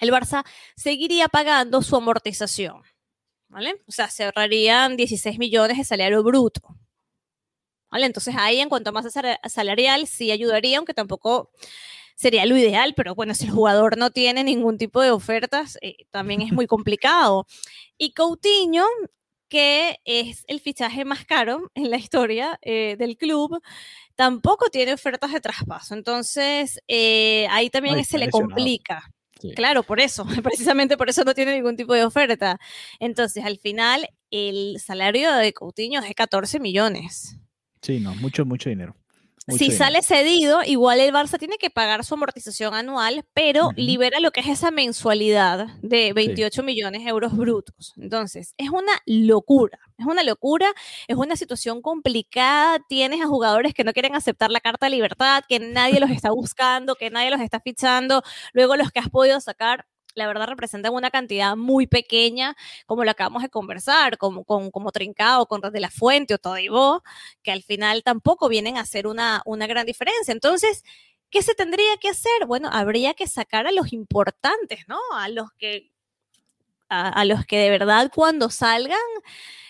el 0.00 0.10
Barça 0.10 0.44
seguiría 0.76 1.28
pagando 1.28 1.82
su 1.82 1.96
amortización. 1.96 2.82
¿Vale? 3.48 3.82
O 3.88 3.92
sea, 3.92 4.08
se 4.08 4.24
ahorrarían 4.24 4.96
16 4.96 5.38
millones 5.38 5.76
de 5.76 5.84
salario 5.84 6.22
bruto. 6.22 6.60
¿Vale? 7.90 8.06
Entonces 8.06 8.34
ahí 8.38 8.60
en 8.60 8.68
cuanto 8.68 8.90
a 8.90 8.92
masa 8.92 9.10
salarial 9.48 10.06
sí 10.06 10.30
ayudaría, 10.30 10.78
aunque 10.78 10.94
tampoco 10.94 11.50
sería 12.20 12.44
lo 12.44 12.54
ideal, 12.56 12.92
pero 12.94 13.14
bueno, 13.14 13.32
si 13.32 13.46
el 13.46 13.50
jugador 13.50 13.96
no 13.96 14.10
tiene 14.10 14.44
ningún 14.44 14.76
tipo 14.76 15.00
de 15.00 15.10
ofertas, 15.10 15.78
eh, 15.80 15.96
también 16.10 16.42
es 16.42 16.52
muy 16.52 16.66
complicado. 16.66 17.46
Y 17.96 18.12
Coutinho, 18.12 18.84
que 19.48 19.98
es 20.04 20.44
el 20.46 20.60
fichaje 20.60 21.06
más 21.06 21.24
caro 21.24 21.70
en 21.74 21.88
la 21.88 21.96
historia 21.96 22.58
eh, 22.60 22.96
del 22.98 23.16
club, 23.16 23.58
tampoco 24.16 24.68
tiene 24.68 24.92
ofertas 24.92 25.32
de 25.32 25.40
traspaso. 25.40 25.94
Entonces, 25.94 26.78
eh, 26.88 27.46
ahí 27.50 27.70
también 27.70 28.04
se 28.04 28.18
le 28.18 28.28
complica. 28.28 29.10
Claro, 29.56 29.82
por 29.82 30.00
eso, 30.00 30.26
precisamente 30.42 30.98
por 30.98 31.08
eso 31.08 31.24
no 31.24 31.32
tiene 31.32 31.54
ningún 31.54 31.76
tipo 31.76 31.94
de 31.94 32.04
oferta. 32.04 32.58
Entonces, 32.98 33.44
al 33.46 33.58
final, 33.58 34.06
el 34.30 34.78
salario 34.78 35.32
de 35.32 35.54
Coutinho 35.54 36.00
es 36.00 36.08
de 36.08 36.14
14 36.14 36.60
millones. 36.60 37.38
Sí, 37.82 38.00
no, 38.00 38.14
mucho, 38.16 38.44
mucho 38.44 38.68
dinero. 38.68 38.94
si 39.48 39.70
sale 39.70 40.02
cedido, 40.02 40.62
igual 40.64 41.00
el 41.00 41.12
Barça 41.12 41.38
tiene 41.38 41.56
que 41.56 41.70
pagar 41.70 42.04
su 42.04 42.14
amortización 42.14 42.74
anual, 42.74 43.24
pero 43.32 43.70
libera 43.74 44.20
lo 44.20 44.30
que 44.30 44.40
es 44.40 44.48
esa 44.48 44.70
mensualidad 44.70 45.66
de 45.82 46.12
28 46.12 46.62
millones 46.62 47.04
de 47.04 47.10
euros 47.10 47.36
brutos. 47.36 47.94
Entonces, 47.96 48.54
es 48.58 48.68
una 48.68 48.92
locura, 49.06 49.78
es 49.98 50.06
una 50.06 50.22
locura, 50.22 50.72
es 51.08 51.16
una 51.16 51.36
situación 51.36 51.82
complicada. 51.82 52.78
Tienes 52.88 53.22
a 53.22 53.26
jugadores 53.26 53.74
que 53.74 53.82
no 53.82 53.92
quieren 53.92 54.14
aceptar 54.14 54.50
la 54.50 54.60
carta 54.60 54.86
de 54.86 54.90
libertad, 54.90 55.42
que 55.48 55.58
nadie 55.58 56.00
los 56.00 56.10
está 56.10 56.30
buscando, 56.30 56.94
que 56.94 57.10
nadie 57.10 57.30
los 57.30 57.40
está 57.40 57.60
fichando. 57.60 58.22
Luego 58.52 58.76
los 58.76 58.92
que 58.92 59.00
has 59.00 59.08
podido 59.08 59.40
sacar 59.40 59.86
la 60.14 60.26
verdad 60.26 60.48
representan 60.48 60.94
una 60.94 61.10
cantidad 61.10 61.56
muy 61.56 61.86
pequeña, 61.86 62.56
como 62.86 63.04
lo 63.04 63.10
acabamos 63.10 63.42
de 63.42 63.48
conversar, 63.48 64.18
como, 64.18 64.44
con, 64.44 64.70
como 64.70 64.92
Trincao, 64.92 65.46
con 65.46 65.60
de 65.60 65.80
la 65.80 65.90
Fuente 65.90 66.34
o 66.34 66.38
Todibó, 66.38 67.02
que 67.42 67.52
al 67.52 67.62
final 67.62 68.02
tampoco 68.02 68.48
vienen 68.48 68.76
a 68.76 68.80
hacer 68.80 69.06
una, 69.06 69.42
una 69.44 69.66
gran 69.66 69.86
diferencia. 69.86 70.32
Entonces, 70.32 70.84
¿qué 71.30 71.42
se 71.42 71.54
tendría 71.54 71.96
que 72.00 72.08
hacer? 72.08 72.46
Bueno, 72.46 72.68
habría 72.72 73.14
que 73.14 73.26
sacar 73.26 73.66
a 73.66 73.72
los 73.72 73.92
importantes, 73.92 74.80
¿no? 74.88 74.98
A 75.14 75.28
los 75.28 75.52
que, 75.52 75.90
a, 76.88 77.24
los 77.24 77.46
que 77.46 77.58
de 77.58 77.70
verdad 77.70 78.10
cuando 78.14 78.50
salgan 78.50 78.98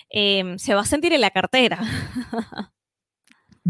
em, 0.09 0.59
se 0.59 0.75
va 0.75 0.83
a 0.83 0.87
sentir 0.87 1.13
en 1.13 1.21
la 1.21 1.31
cartera. 1.31 1.81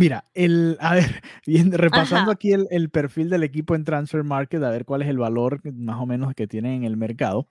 Mira, 0.00 0.24
el, 0.32 0.78
a 0.80 0.94
ver, 0.94 1.22
repasando 1.72 2.30
aquí 2.30 2.52
el, 2.52 2.88
perfil 2.88 3.28
del 3.28 3.42
equipo 3.42 3.74
en 3.74 3.84
Transfer 3.84 4.24
Market, 4.24 4.62
a 4.62 4.70
ver 4.70 4.86
cuál 4.86 5.02
es 5.02 5.08
el 5.08 5.18
valor 5.18 5.60
más 5.74 6.00
o 6.00 6.06
menos 6.06 6.32
que 6.34 6.46
tienen 6.46 6.72
en 6.72 6.84
el 6.84 6.96
mercado. 6.96 7.46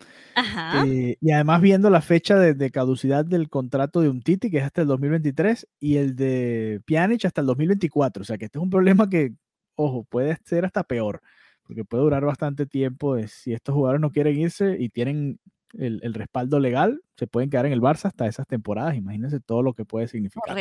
Eh, 0.84 1.15
y 1.22 1.32
además 1.32 1.62
viendo 1.62 1.91
la 1.91 2.01
fecha 2.01 2.39
de, 2.39 2.72
caducidad 2.72 3.24
del 3.24 3.50
contrato 3.50 4.01
de 4.01 4.10
un 4.10 4.24
Titi, 4.24 4.50
que 4.50 4.58
es 4.58 4.63
hasta 4.63 4.82
el 4.82 4.88
2023, 4.88 5.68
y 5.79 5.98
el 5.98 6.15
de 6.15 6.82
Pjanic 6.88 7.25
hasta 7.25 7.41
el 7.41 7.48
2024. 7.48 8.22
O 8.22 8.25
sea 8.25 8.39
que 8.39 8.46
este 8.46 8.58
es 8.58 8.63
un 8.63 8.72
problema 8.72 9.08
que, 9.08 9.36
ojo, 9.75 10.06
puede 10.06 10.36
ser 10.44 10.65
hasta 10.65 10.84
peor, 10.84 11.22
porque 11.62 11.86
puede 11.86 12.01
durar 12.01 12.25
bastante 12.25 12.65
tiempo. 12.65 13.15
si 13.27 13.53
estos 13.53 13.75
jugadores 13.75 14.01
no 14.01 14.10
quieren 14.10 14.36
irse 14.36 14.75
y 14.79 14.89
tienen 14.89 15.39
el, 15.77 16.13
respaldo 16.13 16.59
legal, 16.59 17.01
se 17.15 17.27
pueden 17.27 17.49
quedar 17.49 17.65
en 17.65 17.73
el 17.73 17.81
Barça 17.81 18.05
hasta 18.05 18.27
esas 18.27 18.47
temporadas. 18.47 18.95
Imagínense 18.95 19.39
todo 19.39 19.61
lo 19.61 19.73
que 19.73 19.85
puede 19.85 20.07
significar. 20.07 20.57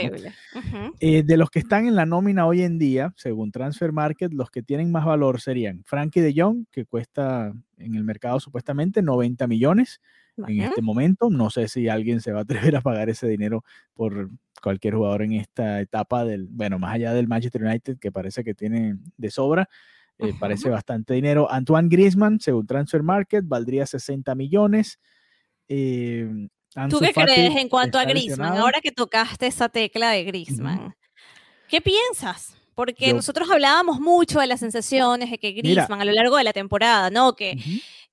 Eh, 1.01 1.23
de 1.23 1.37
los 1.37 1.51
que 1.51 1.59
están 1.59 1.87
en 1.87 1.95
la 1.95 2.07
nómina 2.07 2.47
hoy 2.47 2.63
en 2.63 2.79
día, 2.79 3.13
según 3.17 3.53
Transfer 3.53 3.93
Market, 3.93 4.33
los 4.33 4.51
que 4.51 4.63
tienen 4.63 4.91
más 4.91 5.05
valor 5.05 5.41
serían 5.41 5.83
Frankie 5.85 6.21
de 6.21 6.35
Jong, 6.37 6.67
que 6.71 6.85
cuesta 6.85 7.53
en 7.77 7.95
el 7.95 8.05
mercado 8.05 8.41
supuestamente 8.41 9.03
90 9.03 9.47
millones 9.47 10.01
en 10.37 10.61
este 10.61 10.83
momento. 10.83 11.31
No 11.31 11.51
sé 11.51 11.69
si 11.69 11.89
alguien 11.89 12.21
se 12.21 12.33
va 12.33 12.41
a 12.41 12.43
atrever 12.43 12.77
a 12.77 12.81
pagar 12.81 13.09
ese 13.09 13.27
dinero 13.29 13.65
por 13.95 14.31
cualquier 14.63 14.95
jugador 14.95 15.23
en 15.23 15.33
esta 15.33 15.81
etapa 15.81 16.25
del, 16.25 16.49
bueno, 16.51 16.79
más 16.79 16.95
allá 16.95 17.13
del 17.15 17.29
Manchester 17.29 17.63
United, 17.63 17.99
que 17.99 18.13
parece 18.13 18.45
que 18.45 18.55
tiene 18.55 18.99
de 19.17 19.31
sobra. 19.31 19.69
Eh, 20.19 20.35
parece 20.39 20.69
bastante 20.69 21.15
dinero. 21.15 21.51
Antoine 21.51 21.89
Griezmann, 21.89 22.41
según 22.41 22.67
Transfer 22.67 23.03
Market, 23.03 23.45
valdría 23.47 23.87
60 23.87 24.35
millones. 24.35 24.99
Eh, 25.69 26.29
¿Tú 26.91 26.99
qué 27.01 27.13
crees 27.13 27.57
en 27.57 27.69
cuanto 27.69 27.99
a 27.99 28.05
Griezmann? 28.05 28.57
Ahora 28.57 28.81
que 28.81 28.93
tocaste 28.93 29.47
esa 29.47 29.69
tecla 29.69 30.11
de 30.11 30.25
Griezmann, 30.25 30.95
¿qué 31.69 31.81
piensas? 31.81 32.57
Porque 32.75 33.13
nosotros 33.13 33.51
hablábamos 33.51 33.99
mucho 33.99 34.39
de 34.39 34.47
las 34.47 34.61
sensaciones 34.61 35.31
de 35.31 35.39
que 35.39 35.53
Griezmann 35.53 36.01
a 36.01 36.05
lo 36.05 36.13
largo 36.13 36.37
de 36.37 36.45
la 36.45 36.53
temporada, 36.53 37.11
¿no? 37.11 37.35
Que, 37.35 37.57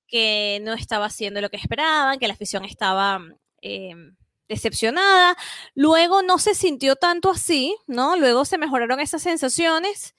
que 0.08 0.60
no 0.62 0.74
estaba 0.74 1.06
haciendo 1.06 1.40
lo 1.40 1.50
que 1.50 1.56
esperaban, 1.56 2.18
que 2.18 2.26
la 2.26 2.34
afición 2.34 2.64
estaba 2.64 3.20
em, 3.60 4.16
decepcionada. 4.48 5.36
Luego 5.74 6.22
no 6.22 6.38
se 6.38 6.54
sintió 6.54 6.96
tanto 6.96 7.30
así, 7.30 7.76
¿no? 7.86 8.16
Luego 8.16 8.44
se 8.44 8.58
mejoraron 8.58 8.98
esas 9.00 9.22
sensaciones, 9.22 10.14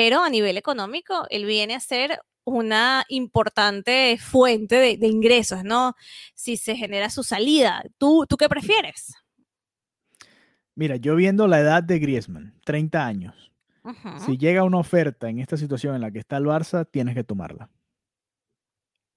pero 0.00 0.24
a 0.24 0.30
nivel 0.30 0.56
económico, 0.56 1.26
él 1.28 1.44
viene 1.44 1.74
a 1.74 1.80
ser 1.80 2.20
una 2.44 3.04
importante 3.10 4.16
fuente 4.18 4.76
de, 4.76 5.06
ingresos, 5.06 5.62
¿no? 5.62 5.94
Si 6.34 6.56
se 6.56 6.74
genera 6.74 7.10
su 7.10 7.22
salida. 7.22 7.82
¿Tú, 7.98 8.24
¿Tú 8.26 8.38
qué 8.38 8.48
prefieres? 8.48 9.12
Mira, 10.74 10.96
yo 10.96 11.16
viendo 11.16 11.46
la 11.46 11.60
edad 11.60 11.82
de 11.82 11.98
Griezmann, 11.98 12.54
30 12.64 13.06
años, 13.06 13.52
si 14.24 14.38
llega 14.38 14.64
una 14.64 14.78
oferta 14.78 15.28
en 15.28 15.38
esta 15.38 15.58
situación 15.58 15.94
en 15.94 16.00
la 16.00 16.10
que 16.10 16.20
está 16.20 16.38
el 16.38 16.44
Barça, 16.44 16.88
tienes 16.90 17.14
que 17.14 17.22
tomarla. 17.22 17.68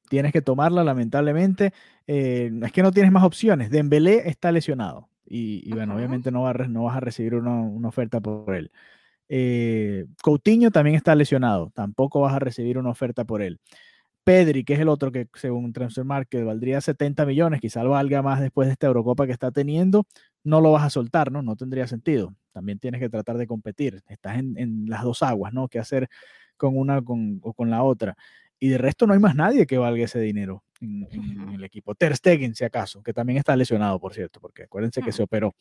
tienes 0.09 0.33
que 0.33 0.41
tomarla, 0.41 0.83
lamentablemente. 0.83 1.71
Eh, 2.07 2.51
es 2.61 2.73
que 2.73 2.83
no 2.83 2.91
tienes 2.91 3.13
más 3.13 3.23
opciones. 3.23 3.69
Dembélé 3.69 4.27
está 4.27 4.51
lesionado 4.51 5.07
y, 5.25 5.71
bueno, 5.71 5.95
obviamente 5.95 6.29
no, 6.29 6.51
no, 6.51 6.83
vas 6.83 6.97
a 6.97 6.99
recibir 6.99 7.35
una, 7.35 7.87
oferta 7.87 8.19
por 8.19 8.53
él. 8.53 8.69
Eh, 9.29 10.05
Coutinho 10.21 10.71
también 10.71 10.95
está 10.95 11.15
lesionado, 11.15 11.71
tampoco 11.73 12.21
vas 12.21 12.33
a 12.33 12.39
recibir 12.39 12.77
una 12.77 12.89
oferta 12.89 13.25
por 13.25 13.41
él. 13.41 13.59
Pedri, 14.23 14.63
que 14.63 14.73
es 14.73 14.79
el 14.79 14.87
otro 14.87 15.11
que 15.11 15.27
según 15.33 15.73
Transfer 15.73 16.05
Market 16.05 16.45
valdría 16.45 16.79
70 16.79 17.25
millones, 17.25 17.59
quizá 17.59 17.83
valga 17.83 18.21
más 18.21 18.39
después 18.39 18.67
de 18.67 18.73
esta 18.73 18.87
Eurocopa 18.87 19.25
que 19.25 19.33
está 19.33 19.51
teniendo, 19.51 20.05
no 20.43 20.61
lo 20.61 20.71
vas 20.71 20.83
a 20.83 20.89
soltar, 20.89 21.31
¿no? 21.31 21.41
No 21.41 21.55
tendría 21.55 21.87
sentido. 21.87 22.33
También 22.53 22.79
tienes 22.79 23.01
que 23.01 23.09
tratar 23.09 23.37
de 23.37 23.47
competir. 23.47 24.01
Estás 24.07 24.37
en, 24.37 24.85
las 24.87 25.03
dos 25.03 25.23
aguas, 25.23 25.53
¿no? 25.53 25.67
¿Qué 25.67 25.79
hacer 25.79 26.07
con 26.55 26.77
una 26.77 26.99
o 26.99 27.53
con 27.53 27.69
la 27.69 27.83
otra? 27.83 28.15
Y 28.59 28.69
de 28.69 28.77
resto 28.77 29.05
no 29.05 29.13
hay 29.13 29.19
más 29.19 29.35
nadie 29.35 29.65
que 29.65 29.77
valga 29.77 30.05
ese 30.05 30.21
dinero 30.21 30.63
en, 30.79 31.53
el 31.53 31.63
equipo. 31.63 31.95
Ter 31.95 32.15
Stegen, 32.15 32.55
si 32.55 32.63
acaso, 32.63 33.03
que 33.03 33.13
también 33.13 33.37
está 33.37 33.55
lesionado, 33.57 33.99
por 33.99 34.13
cierto, 34.13 34.39
porque 34.39 34.63
acuérdense 34.63 35.01
que 35.01 35.11
se 35.11 35.23
operó. 35.23 35.53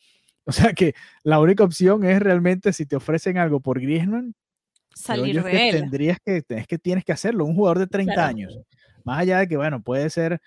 O 0.45 0.51
sea 0.51 0.73
que 0.73 0.93
la 1.23 1.39
única 1.39 1.63
opción 1.63 2.03
es 2.03 2.19
realmente 2.19 2.73
si 2.73 2.85
te 2.85 2.97
ofrecen 2.97 3.37
algo 3.37 3.61
por 3.61 3.79
Griezmann, 3.79 4.35
salir 4.93 5.41
de 5.41 5.51
que 5.51 5.71
Tendrías 5.71 6.17
que, 6.23 6.43
es 6.47 6.67
que 6.67 6.77
tienes 6.77 7.05
que 7.05 7.11
hacerlo, 7.11 7.45
un 7.45 7.55
jugador 7.55 7.79
de 7.79 7.87
30 7.87 8.25
años. 8.25 8.59
Más 9.03 9.19
allá 9.19 9.39
de 9.39 9.47
que, 9.47 9.57
bueno, 9.57 9.81
puede 9.81 10.09
ser, 10.09 10.41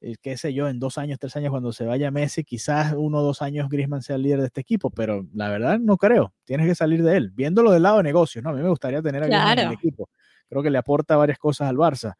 eh, 0.00 0.14
qué 0.20 0.36
sé 0.36 0.52
yo, 0.54 0.68
en 0.68 0.78
dos 0.78 0.98
años, 0.98 1.18
tres 1.18 1.36
años, 1.36 1.50
cuando 1.50 1.72
se 1.72 1.84
vaya 1.84 2.10
Messi, 2.10 2.44
quizás 2.44 2.94
uno 2.96 3.18
o 3.18 3.22
dos 3.22 3.42
años 3.42 3.68
Griezmann 3.68 4.02
sea 4.02 4.16
el 4.16 4.22
líder 4.22 4.40
de 4.40 4.46
este 4.46 4.60
equipo, 4.60 4.90
pero 4.90 5.26
la 5.34 5.48
verdad 5.48 5.78
no 5.78 5.96
creo. 5.96 6.32
Tienes 6.44 6.66
que 6.66 6.74
salir 6.74 7.02
de 7.02 7.16
él. 7.16 7.30
Viéndolo 7.30 7.70
del 7.70 7.82
lado 7.82 7.98
de 7.98 8.04
negocios, 8.04 8.42
¿no? 8.42 8.50
A 8.50 8.52
mí 8.52 8.62
me 8.62 8.68
gustaría 8.68 9.02
tener 9.02 9.22
a 9.22 9.26
Griezmann 9.26 9.58
en 9.58 9.66
el 9.68 9.74
equipo. 9.74 10.08
Creo 10.48 10.62
que 10.62 10.70
le 10.70 10.78
aporta 10.78 11.16
varias 11.16 11.38
cosas 11.38 11.68
al 11.68 11.76
Barça. 11.76 12.14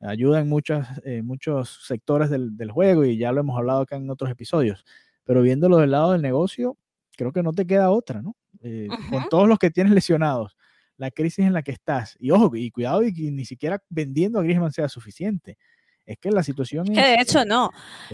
Ayuda 0.00 0.40
en 0.40 0.48
muchos, 0.48 0.86
eh, 1.04 1.22
muchos 1.22 1.86
sectores 1.86 2.28
del, 2.28 2.56
del 2.56 2.70
juego 2.70 3.04
y 3.04 3.16
ya 3.16 3.32
lo 3.32 3.40
hemos 3.40 3.56
hablado 3.56 3.80
acá 3.80 3.96
en 3.96 4.10
otros 4.10 4.30
episodios. 4.30 4.84
Pero 5.26 5.42
viéndolo 5.42 5.76
del 5.76 5.90
lado 5.90 6.12
del 6.12 6.22
negocio, 6.22 6.78
creo 7.16 7.32
que 7.32 7.42
no 7.42 7.52
te 7.52 7.66
queda 7.66 7.90
otra, 7.90 8.22
¿no? 8.22 8.34
Eh, 8.62 8.88
con 9.10 9.28
todos 9.28 9.46
los 9.46 9.58
que 9.58 9.70
tienes 9.70 9.92
lesionados, 9.92 10.56
la 10.96 11.10
crisis 11.10 11.44
en 11.44 11.52
la 11.52 11.62
que 11.62 11.72
estás. 11.72 12.16
Y 12.18 12.30
ojo, 12.30 12.56
y 12.56 12.70
cuidado, 12.70 13.02
y 13.02 13.12
ni 13.12 13.44
siquiera 13.44 13.82
vendiendo 13.90 14.38
a 14.38 14.42
Griezmann 14.42 14.72
sea 14.72 14.88
suficiente. 14.88 15.58
Es 16.06 16.16
que 16.18 16.30
la 16.30 16.42
situación 16.42 16.90
es. 16.90 16.98
Que 16.98 17.04
de 17.04 17.20
hecho 17.20 17.44
no. 17.44 17.70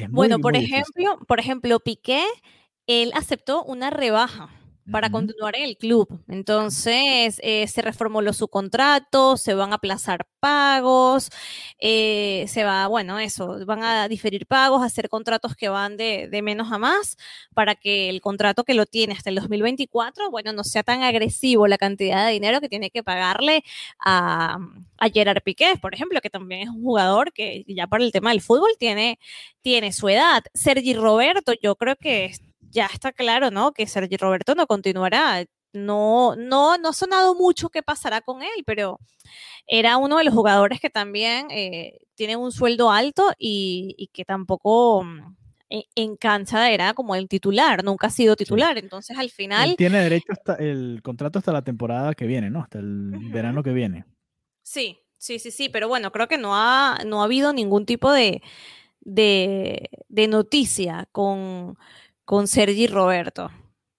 bueno, 0.09 0.39
por 0.39 0.57
ejemplo, 0.57 1.19
por 1.29 1.39
ejemplo, 1.39 1.79
Piqué, 1.79 2.25
él 2.87 3.13
aceptó 3.15 3.63
una 3.63 3.91
rebaja 3.91 4.49
para 4.91 5.11
continuar 5.11 5.55
en 5.57 5.65
el 5.65 5.77
club. 5.77 6.09
Entonces, 6.29 7.39
eh, 7.43 7.67
se 7.69 7.83
reformuló 7.83 8.33
su 8.33 8.49
contrato, 8.49 9.37
se 9.37 9.55
van 9.55 9.73
a 9.73 9.77
aplazar 9.77 10.27
pagos, 10.41 11.31
eh, 11.79 12.47
se 12.49 12.65
va, 12.65 12.87
bueno, 12.89 13.19
eso, 13.19 13.65
van 13.65 13.83
a 13.85 14.09
diferir 14.09 14.47
pagos, 14.47 14.83
hacer 14.83 15.09
contratos 15.09 15.55
que 15.55 15.69
van 15.69 15.97
de, 15.97 16.29
menos 16.43 16.73
a 16.73 16.79
más 16.79 17.17
para 17.55 17.75
que 17.77 18.09
el 18.09 18.21
contrato 18.21 18.65
que 18.65 18.75
lo 18.75 18.87
tiene 18.87 19.15
hasta 19.15 19.31
el 19.31 19.37
2024, 19.37 20.31
bueno, 20.31 20.53
no 20.53 20.65
sea 20.65 20.83
tan 20.83 21.03
agresivo 21.03 21.69
la 21.69 21.79
cantidad 21.79 22.27
de 22.27 22.33
dinero 22.33 22.61
que 22.61 22.69
tiene 22.69 22.91
que 22.91 23.05
pagarle 23.05 23.63
a, 24.01 24.59
a 24.99 25.09
Gerard 25.09 25.43
Piqué, 25.43 25.75
por 25.81 25.95
ejemplo, 25.95 26.21
que 26.21 26.31
también 26.31 26.63
es 26.63 26.69
un 26.69 26.83
jugador 26.83 27.33
que 27.33 27.65
ya 27.69 27.87
para 27.87 28.05
el 28.05 28.13
tema 28.13 28.31
del 28.31 28.41
fútbol 28.41 28.73
tiene, 28.79 29.19
tiene 29.61 29.93
su 29.93 30.09
edad. 30.09 30.43
Sergi 30.55 30.95
Roberto, 30.95 31.53
yo 31.63 31.77
creo 31.77 31.97
que 31.97 32.33
ya 32.73 32.87
está 32.87 33.13
claro, 33.13 33.51
¿no? 33.51 33.73
Que 33.73 33.87
Sergio 33.87 34.19
Roberto 34.19 34.55
no 34.55 34.67
continuará. 34.67 35.45
No, 35.75 36.35
no, 36.37 36.77
no 36.77 36.89
ha 36.89 36.93
sonado 36.93 37.35
mucho 37.35 37.71
qué 37.71 37.83
pasará 37.83 38.21
con 38.21 38.43
él, 38.43 38.63
pero 38.67 38.99
era 39.67 39.97
uno 39.97 40.19
de 40.19 40.25
los 40.25 40.35
jugadores 40.35 40.81
que 40.81 40.91
también 40.91 41.47
eh, 41.51 41.99
tiene 42.15 42.37
un 42.37 42.53
sueldo 42.53 42.91
alto 42.91 43.33
y, 43.39 44.11
que 44.13 44.25
tampoco 44.25 45.03
mm, 45.05 45.37
e, 45.71 45.85
en 45.95 46.17
cancha 46.17 46.71
era 46.71 46.93
como 46.93 47.15
el 47.15 47.29
titular, 47.29 47.85
nunca 47.85 48.09
ha 48.09 48.11
sido 48.11 48.37
titular. 48.37 48.77
Entonces 48.77 49.17
al 49.19 49.31
final. 49.31 49.77
tiene 49.77 50.01
derecho 50.01 50.33
hasta 50.33 50.55
el 50.57 51.01
contrato 51.03 51.39
hasta 51.39 51.53
la 51.53 51.63
temporada 51.63 52.15
que 52.15 52.27
viene, 52.27 52.51
¿no? 52.51 52.61
Hasta 52.61 52.79
el 52.79 53.13
verano 53.31 53.63
que 53.63 53.73
viene. 53.73 54.05
Sí, 54.63 54.99
sí, 55.17 55.39
sí, 55.39 55.51
sí, 55.51 55.69
pero 55.69 55.89
bueno, 55.89 56.13
creo 56.13 56.29
que 56.29 56.39
no 56.39 56.55
ha, 56.55 56.99
no 57.07 57.23
ha 57.23 57.25
habido 57.25 57.53
ningún 57.53 57.87
tipo 57.87 58.13
de, 58.13 58.43
de, 59.01 59.91
de 60.09 60.29
noticia 60.29 61.09
con, 61.13 61.77
con 62.25 62.47
Sergi 62.47 62.87
Roberto. 62.87 63.51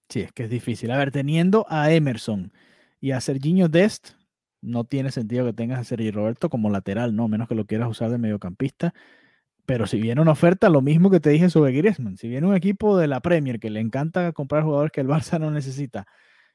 Sí, 0.08 0.20
es 0.20 0.32
que 0.32 0.44
es 0.44 0.50
difícil. 0.50 0.90
A 0.90 0.98
ver, 0.98 1.10
teniendo 1.10 1.66
a 1.68 1.90
Emerson 1.92 2.52
y 3.00 3.12
a 3.12 3.20
Serginho 3.20 3.68
Dest, 3.68 4.10
no 4.60 4.84
tiene 4.84 5.10
sentido 5.10 5.44
que 5.44 5.52
tengas 5.52 5.80
a 5.80 5.84
Sergi 5.84 6.10
Roberto 6.10 6.48
como 6.48 6.70
lateral, 6.70 7.14
no, 7.14 7.28
menos 7.28 7.48
que 7.48 7.54
lo 7.54 7.66
quieras 7.66 7.88
usar 7.88 8.10
de 8.10 8.18
mediocampista. 8.18 8.94
Pero 9.66 9.86
si 9.86 10.00
viene 10.00 10.20
una 10.20 10.32
oferta, 10.32 10.68
lo 10.68 10.82
mismo 10.82 11.10
que 11.10 11.20
te 11.20 11.30
dije 11.30 11.48
sobre 11.48 11.72
Griezmann, 11.72 12.16
si 12.18 12.28
viene 12.28 12.46
un 12.46 12.54
equipo 12.54 12.98
de 12.98 13.08
la 13.08 13.20
Premier 13.20 13.58
que 13.58 13.70
le 13.70 13.80
encanta 13.80 14.32
comprar 14.32 14.62
jugadores 14.62 14.92
que 14.92 15.00
el 15.00 15.08
Barça 15.08 15.40
no 15.40 15.50
necesita 15.50 16.06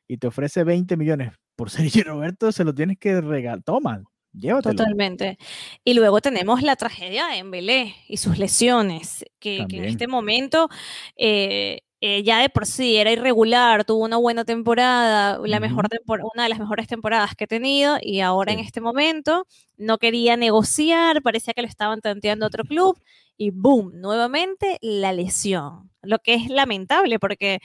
y 0.07 0.17
te 0.17 0.27
ofrece 0.27 0.63
20 0.63 0.95
millones 0.97 1.33
por 1.55 1.69
Sergi 1.69 2.03
Roberto, 2.03 2.51
se 2.51 2.63
lo 2.63 2.73
tienes 2.73 2.97
que 2.99 3.19
regalar. 3.21 3.63
Toma, 3.63 4.03
Llévatelo. 4.33 4.75
Totalmente. 4.75 5.37
Y 5.83 5.93
luego 5.93 6.21
tenemos 6.21 6.61
la 6.61 6.75
tragedia 6.75 7.27
de 7.27 7.37
Embelé 7.37 7.95
y 8.07 8.17
sus 8.17 8.37
lesiones, 8.37 9.25
que, 9.39 9.65
en 9.69 9.85
este 9.85 10.07
momento 10.07 10.69
eh, 11.17 11.81
eh, 12.01 12.23
ya 12.23 12.39
de 12.39 12.49
por 12.49 12.65
sí 12.65 12.95
era 12.95 13.11
irregular, 13.11 13.83
tuvo 13.83 14.05
una 14.05 14.15
buena 14.15 14.45
temporada, 14.45 15.37
la 15.43 15.59
mejor 15.59 15.87
una 16.33 16.43
de 16.43 16.49
las 16.49 16.59
mejores 16.59 16.87
temporadas 16.87 17.35
que 17.35 17.43
he 17.43 17.47
tenido, 17.47 17.97
y 18.01 18.21
ahora 18.21 18.53
en 18.53 18.59
este 18.59 18.79
momento 18.79 19.45
no 19.75 19.97
quería 19.97 20.37
negociar, 20.37 21.21
parecía 21.21 21.53
que 21.53 21.61
lo 21.61 21.67
estaban 21.67 21.99
tanteando 21.99 22.45
otro 22.45 22.63
club, 22.63 22.97
y 23.35 23.51
boom, 23.51 23.99
nuevamente 23.99 24.77
la 24.81 25.11
lesión. 25.11 25.91
Lo 26.01 26.19
que 26.19 26.35
es 26.35 26.49
lamentable, 26.49 27.19
porque 27.19 27.59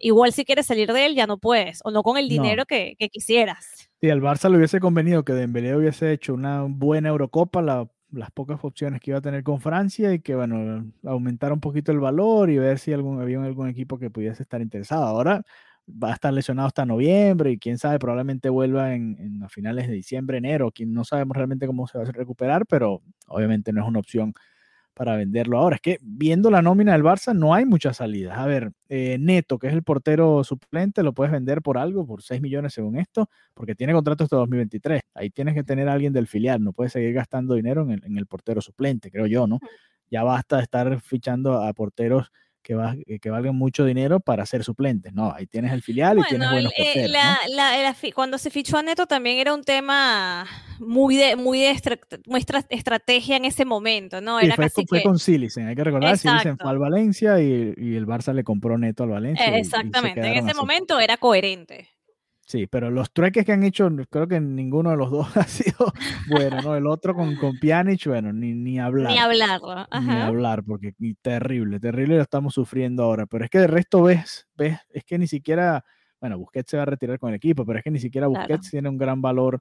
igual 0.00 0.32
si 0.32 0.44
quieres 0.46 0.66
salir 0.66 0.92
de 0.92 1.06
él 1.06 1.14
ya 1.14 1.26
no 1.26 1.38
puedes, 1.38 1.80
o 1.84 1.90
no 1.90 2.02
con 2.02 2.16
el 2.16 2.28
dinero 2.28 2.64
que, 2.66 2.94
que 2.98 3.10
quisieras. 3.10 3.87
Si 4.00 4.10
al 4.10 4.20
Barça 4.20 4.48
le 4.48 4.56
hubiese 4.58 4.78
convenido 4.78 5.24
que 5.24 5.32
Dembélé 5.32 5.74
hubiese 5.76 6.12
hecho 6.12 6.32
una 6.32 6.62
buena 6.62 7.08
Eurocopa, 7.08 7.62
las 7.62 8.30
pocas 8.30 8.60
opciones 8.62 9.00
que 9.00 9.10
iba 9.10 9.18
a 9.18 9.22
tener 9.22 9.42
con 9.42 9.60
Francia 9.60 10.12
y 10.14 10.20
que, 10.20 10.36
bueno, 10.36 10.92
aumentar 11.04 11.52
un 11.52 11.58
poquito 11.60 11.90
el 11.90 11.98
valor 11.98 12.48
y 12.48 12.58
ver 12.58 12.78
si 12.78 12.92
algún, 12.92 13.20
había 13.20 13.42
algún 13.42 13.68
equipo 13.68 13.98
que 13.98 14.08
pudiese 14.08 14.44
estar 14.44 14.60
interesado. 14.62 15.02
Ahora 15.04 15.42
va 15.88 16.10
a 16.10 16.14
estar 16.14 16.32
lesionado 16.32 16.68
hasta 16.68 16.86
noviembre 16.86 17.50
y 17.50 17.58
quién 17.58 17.76
sabe, 17.78 17.98
probablemente 17.98 18.50
vuelva 18.50 18.94
en, 18.94 19.16
en 19.18 19.42
a 19.42 19.48
finales 19.48 19.88
de 19.88 19.94
diciembre, 19.94 20.38
enero. 20.38 20.70
Quien 20.70 20.92
no 20.92 21.04
sabemos 21.04 21.36
realmente 21.36 21.66
cómo 21.66 21.88
se 21.88 21.98
va 21.98 22.04
a 22.04 22.12
recuperar, 22.12 22.66
pero 22.66 23.02
obviamente 23.26 23.72
no 23.72 23.82
es 23.82 23.88
una 23.88 23.98
opción 23.98 24.32
para 24.98 25.14
venderlo 25.14 25.58
ahora. 25.58 25.76
Es 25.76 25.80
que 25.80 25.98
viendo 26.02 26.50
la 26.50 26.60
nómina 26.60 26.90
del 26.92 27.04
Barça 27.04 27.32
no 27.32 27.54
hay 27.54 27.64
muchas 27.64 27.98
salidas. 27.98 28.36
A 28.36 28.46
ver, 28.46 28.72
eh, 28.88 29.16
Neto, 29.20 29.56
que 29.56 29.68
es 29.68 29.72
el 29.72 29.84
portero 29.84 30.42
suplente, 30.42 31.04
lo 31.04 31.12
puedes 31.12 31.30
vender 31.30 31.62
por 31.62 31.78
algo, 31.78 32.04
por 32.04 32.20
6 32.20 32.42
millones 32.42 32.74
según 32.74 32.96
esto, 32.96 33.30
porque 33.54 33.76
tiene 33.76 33.92
contrato 33.92 34.24
hasta 34.24 34.34
2023. 34.34 35.02
Ahí 35.14 35.30
tienes 35.30 35.54
que 35.54 35.62
tener 35.62 35.88
a 35.88 35.92
alguien 35.92 36.12
del 36.12 36.26
filial, 36.26 36.64
no 36.64 36.72
puedes 36.72 36.92
seguir 36.92 37.12
gastando 37.12 37.54
dinero 37.54 37.82
en 37.82 37.92
el, 37.92 38.04
en 38.04 38.18
el 38.18 38.26
portero 38.26 38.60
suplente, 38.60 39.12
creo 39.12 39.26
yo, 39.26 39.46
¿no? 39.46 39.60
Ya 40.10 40.24
basta 40.24 40.56
de 40.56 40.62
estar 40.64 41.00
fichando 41.00 41.62
a 41.62 41.72
porteros 41.74 42.32
que, 42.68 42.74
va, 42.74 42.94
eh, 43.06 43.18
que 43.18 43.30
valgan 43.30 43.56
mucho 43.56 43.86
dinero 43.86 44.20
para 44.20 44.44
ser 44.44 44.62
suplentes. 44.62 45.14
No, 45.14 45.32
ahí 45.32 45.46
tienes 45.46 45.72
el 45.72 45.80
filial 45.80 46.18
y 46.18 46.22
tienes 46.28 46.50
buenos 46.50 46.70
eh, 46.76 48.12
cuando 48.14 48.36
se 48.36 48.50
fichó 48.50 48.76
a 48.76 48.82
Neto 48.82 49.06
también 49.06 49.38
era 49.38 49.54
un 49.54 49.64
tema 49.64 50.46
muy 50.78 51.16
de, 51.16 51.34
muy 51.34 51.60
de 51.60 51.70
estrategia 52.68 53.38
en 53.38 53.46
ese 53.46 53.64
momento, 53.64 54.20
¿no? 54.20 54.38
Era 54.38 54.54
fue, 54.54 54.68
fue 54.86 55.02
con 55.02 55.18
Silicen, 55.18 55.66
hay 55.66 55.76
que 55.76 55.82
recordar, 55.82 56.18
Silicen 56.18 56.58
fue 56.58 56.70
al 56.70 56.78
Valencia 56.78 57.40
y, 57.40 57.72
y, 57.74 57.96
el 57.96 58.06
Barça 58.06 58.34
le 58.34 58.44
compró 58.44 58.76
Neto 58.76 59.04
al 59.04 59.10
Valencia. 59.10 59.56
exactamente, 59.56 60.20
en 60.20 60.46
ese 60.46 60.54
momento 60.54 61.00
era 61.00 61.16
coherente. 61.16 61.88
Sí, 62.48 62.66
pero 62.66 62.90
los 62.90 63.12
trueques 63.12 63.44
que 63.44 63.52
han 63.52 63.62
hecho, 63.62 63.90
creo 64.08 64.26
que 64.26 64.40
ninguno 64.40 64.88
de 64.88 64.96
los 64.96 65.10
dos 65.10 65.28
ha 65.36 65.44
sido 65.44 65.92
bueno, 66.30 66.62
¿no? 66.62 66.76
El 66.76 66.86
otro 66.86 67.14
con, 67.14 67.36
con 67.36 67.58
Pjanic, 67.58 68.06
bueno, 68.06 68.32
ni, 68.32 68.54
ni 68.54 68.80
hablar. 68.80 69.12
Ni 69.12 69.18
hablar, 69.18 69.60
Ni 70.00 70.12
hablar, 70.12 70.64
porque 70.64 70.94
terrible, 71.20 71.78
terrible 71.78 72.16
lo 72.16 72.22
estamos 72.22 72.54
sufriendo 72.54 73.02
ahora. 73.02 73.26
Pero 73.26 73.44
es 73.44 73.50
que 73.50 73.58
de 73.58 73.66
resto 73.66 74.02
ves, 74.02 74.48
ves, 74.56 74.78
es 74.88 75.04
que 75.04 75.18
ni 75.18 75.26
siquiera, 75.26 75.84
bueno, 76.22 76.38
Busquets 76.38 76.70
se 76.70 76.78
va 76.78 76.84
a 76.84 76.86
retirar 76.86 77.18
con 77.18 77.28
el 77.28 77.34
equipo, 77.34 77.66
pero 77.66 77.80
es 77.80 77.84
que 77.84 77.90
ni 77.90 77.98
siquiera 77.98 78.28
Busquets 78.28 78.70
tiene 78.70 78.88
un 78.88 78.96
gran 78.96 79.20
valor 79.20 79.60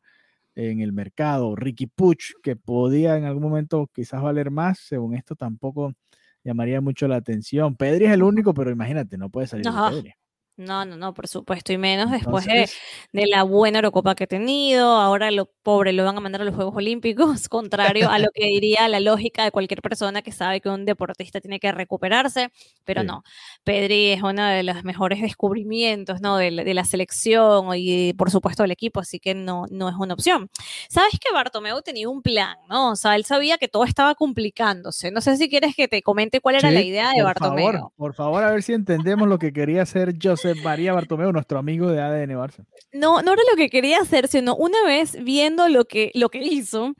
en 0.55 0.79
el 0.79 0.93
mercado. 0.93 1.57
Ricky 1.57 1.87
Puch, 1.87 2.35
que 2.41 2.55
podía 2.55 3.17
en 3.17 3.25
algún 3.25 3.43
momento 3.43 3.89
quizás 3.93 4.21
valer 4.21 4.49
más, 4.49 4.79
según 4.79 5.13
esto 5.13 5.35
tampoco 5.35 5.93
llamaría 6.41 6.79
mucho 6.79 7.09
la 7.09 7.17
atención. 7.17 7.75
Pedri 7.75 8.05
es 8.05 8.11
el 8.11 8.23
único, 8.23 8.53
pero 8.53 8.71
imagínate, 8.71 9.17
no 9.17 9.29
puede 9.29 9.47
salir 9.47 9.65
de 9.65 9.71
Pedri. 9.89 10.13
No, 10.57 10.85
no, 10.85 10.97
no, 10.97 11.13
por 11.13 11.27
supuesto, 11.27 11.71
y 11.71 11.77
menos 11.77 12.09
después 12.09 12.47
de, 12.47 12.67
la 13.13 13.43
buena 13.43 13.77
Eurocopa 13.77 14.15
que 14.15 14.23
ha 14.23 14.27
tenido, 14.27 14.89
ahora 14.89 15.29
lo 15.29 15.45
pobre 15.61 15.93
lo 15.93 16.03
van 16.03 16.17
a 16.17 16.19
mandar 16.19 16.41
a 16.41 16.45
los 16.45 16.55
Juegos 16.55 16.75
Olímpicos, 16.75 17.47
contrario 17.49 18.09
a 18.09 18.17
lo 18.17 18.29
que 18.33 18.45
diría 18.45 18.87
la 18.87 18.99
lógica 18.99 19.43
de 19.43 19.51
cualquier 19.51 19.83
persona 19.83 20.23
que 20.23 20.31
sabe 20.31 20.59
que 20.59 20.69
un 20.69 20.83
deportista 20.83 21.39
tiene 21.41 21.59
que 21.59 21.71
recuperarse, 21.71 22.49
pero 22.85 23.03
no, 23.03 23.23
Pedri 23.63 24.13
es 24.13 24.23
uno 24.23 24.47
de 24.47 24.63
los 24.63 24.83
mejores 24.83 25.21
descubrimientos, 25.21 26.21
¿no? 26.21 26.37
De, 26.37 26.49
la 26.51 26.85
selección 26.85 27.67
y 27.75 28.13
por 28.13 28.31
supuesto 28.31 28.63
del 28.63 28.71
equipo, 28.71 28.99
así 28.99 29.19
que 29.19 29.35
no, 29.35 29.65
no 29.69 29.89
es 29.89 29.95
una 29.95 30.15
opción. 30.15 30.49
Sabes 30.89 31.19
que 31.19 31.31
Bartomeu 31.31 31.81
tenía 31.83 32.09
un 32.09 32.23
plan, 32.23 32.57
¿no? 32.67 32.91
O 32.91 32.95
sea, 32.95 33.15
él 33.15 33.25
sabía 33.25 33.59
que 33.59 33.67
todo 33.67 33.83
estaba 33.83 34.15
complicándose, 34.15 35.11
no 35.11 35.21
sé 35.21 35.37
si 35.37 35.49
quieres 35.49 35.75
que 35.75 35.87
te 35.87 36.01
comente 36.01 36.41
cuál 36.41 36.55
era 36.55 36.71
la 36.71 36.81
idea 36.81 37.11
de 37.11 37.21
Bartomeu. 37.21 37.71
Favor, 37.71 37.91
por 37.95 38.13
favor, 38.15 38.43
a 38.43 38.51
ver 38.51 38.63
si 38.63 38.73
entendemos 38.73 39.27
lo 39.27 39.37
que 39.37 39.53
quería 39.53 39.83
hacer 39.83 40.15
José 40.19 40.46
María 40.55 40.93
Bartomeu, 40.93 41.31
nuestro 41.31 41.59
amigo 41.59 41.91
de 41.91 42.01
ADN 42.01 42.31
Barça. 42.31 42.65
No, 42.91 43.21
no 43.21 43.33
era 43.33 43.41
lo 43.49 43.57
que 43.57 43.69
quería 43.69 43.99
hacer, 43.99 44.27
sino 44.27 44.55
una 44.55 44.83
vez 44.85 45.23
viendo 45.23 45.67
lo 45.69 45.85
que, 45.85 46.11
lo 46.13 46.29
que 46.29 46.43
hizo, 46.43 46.93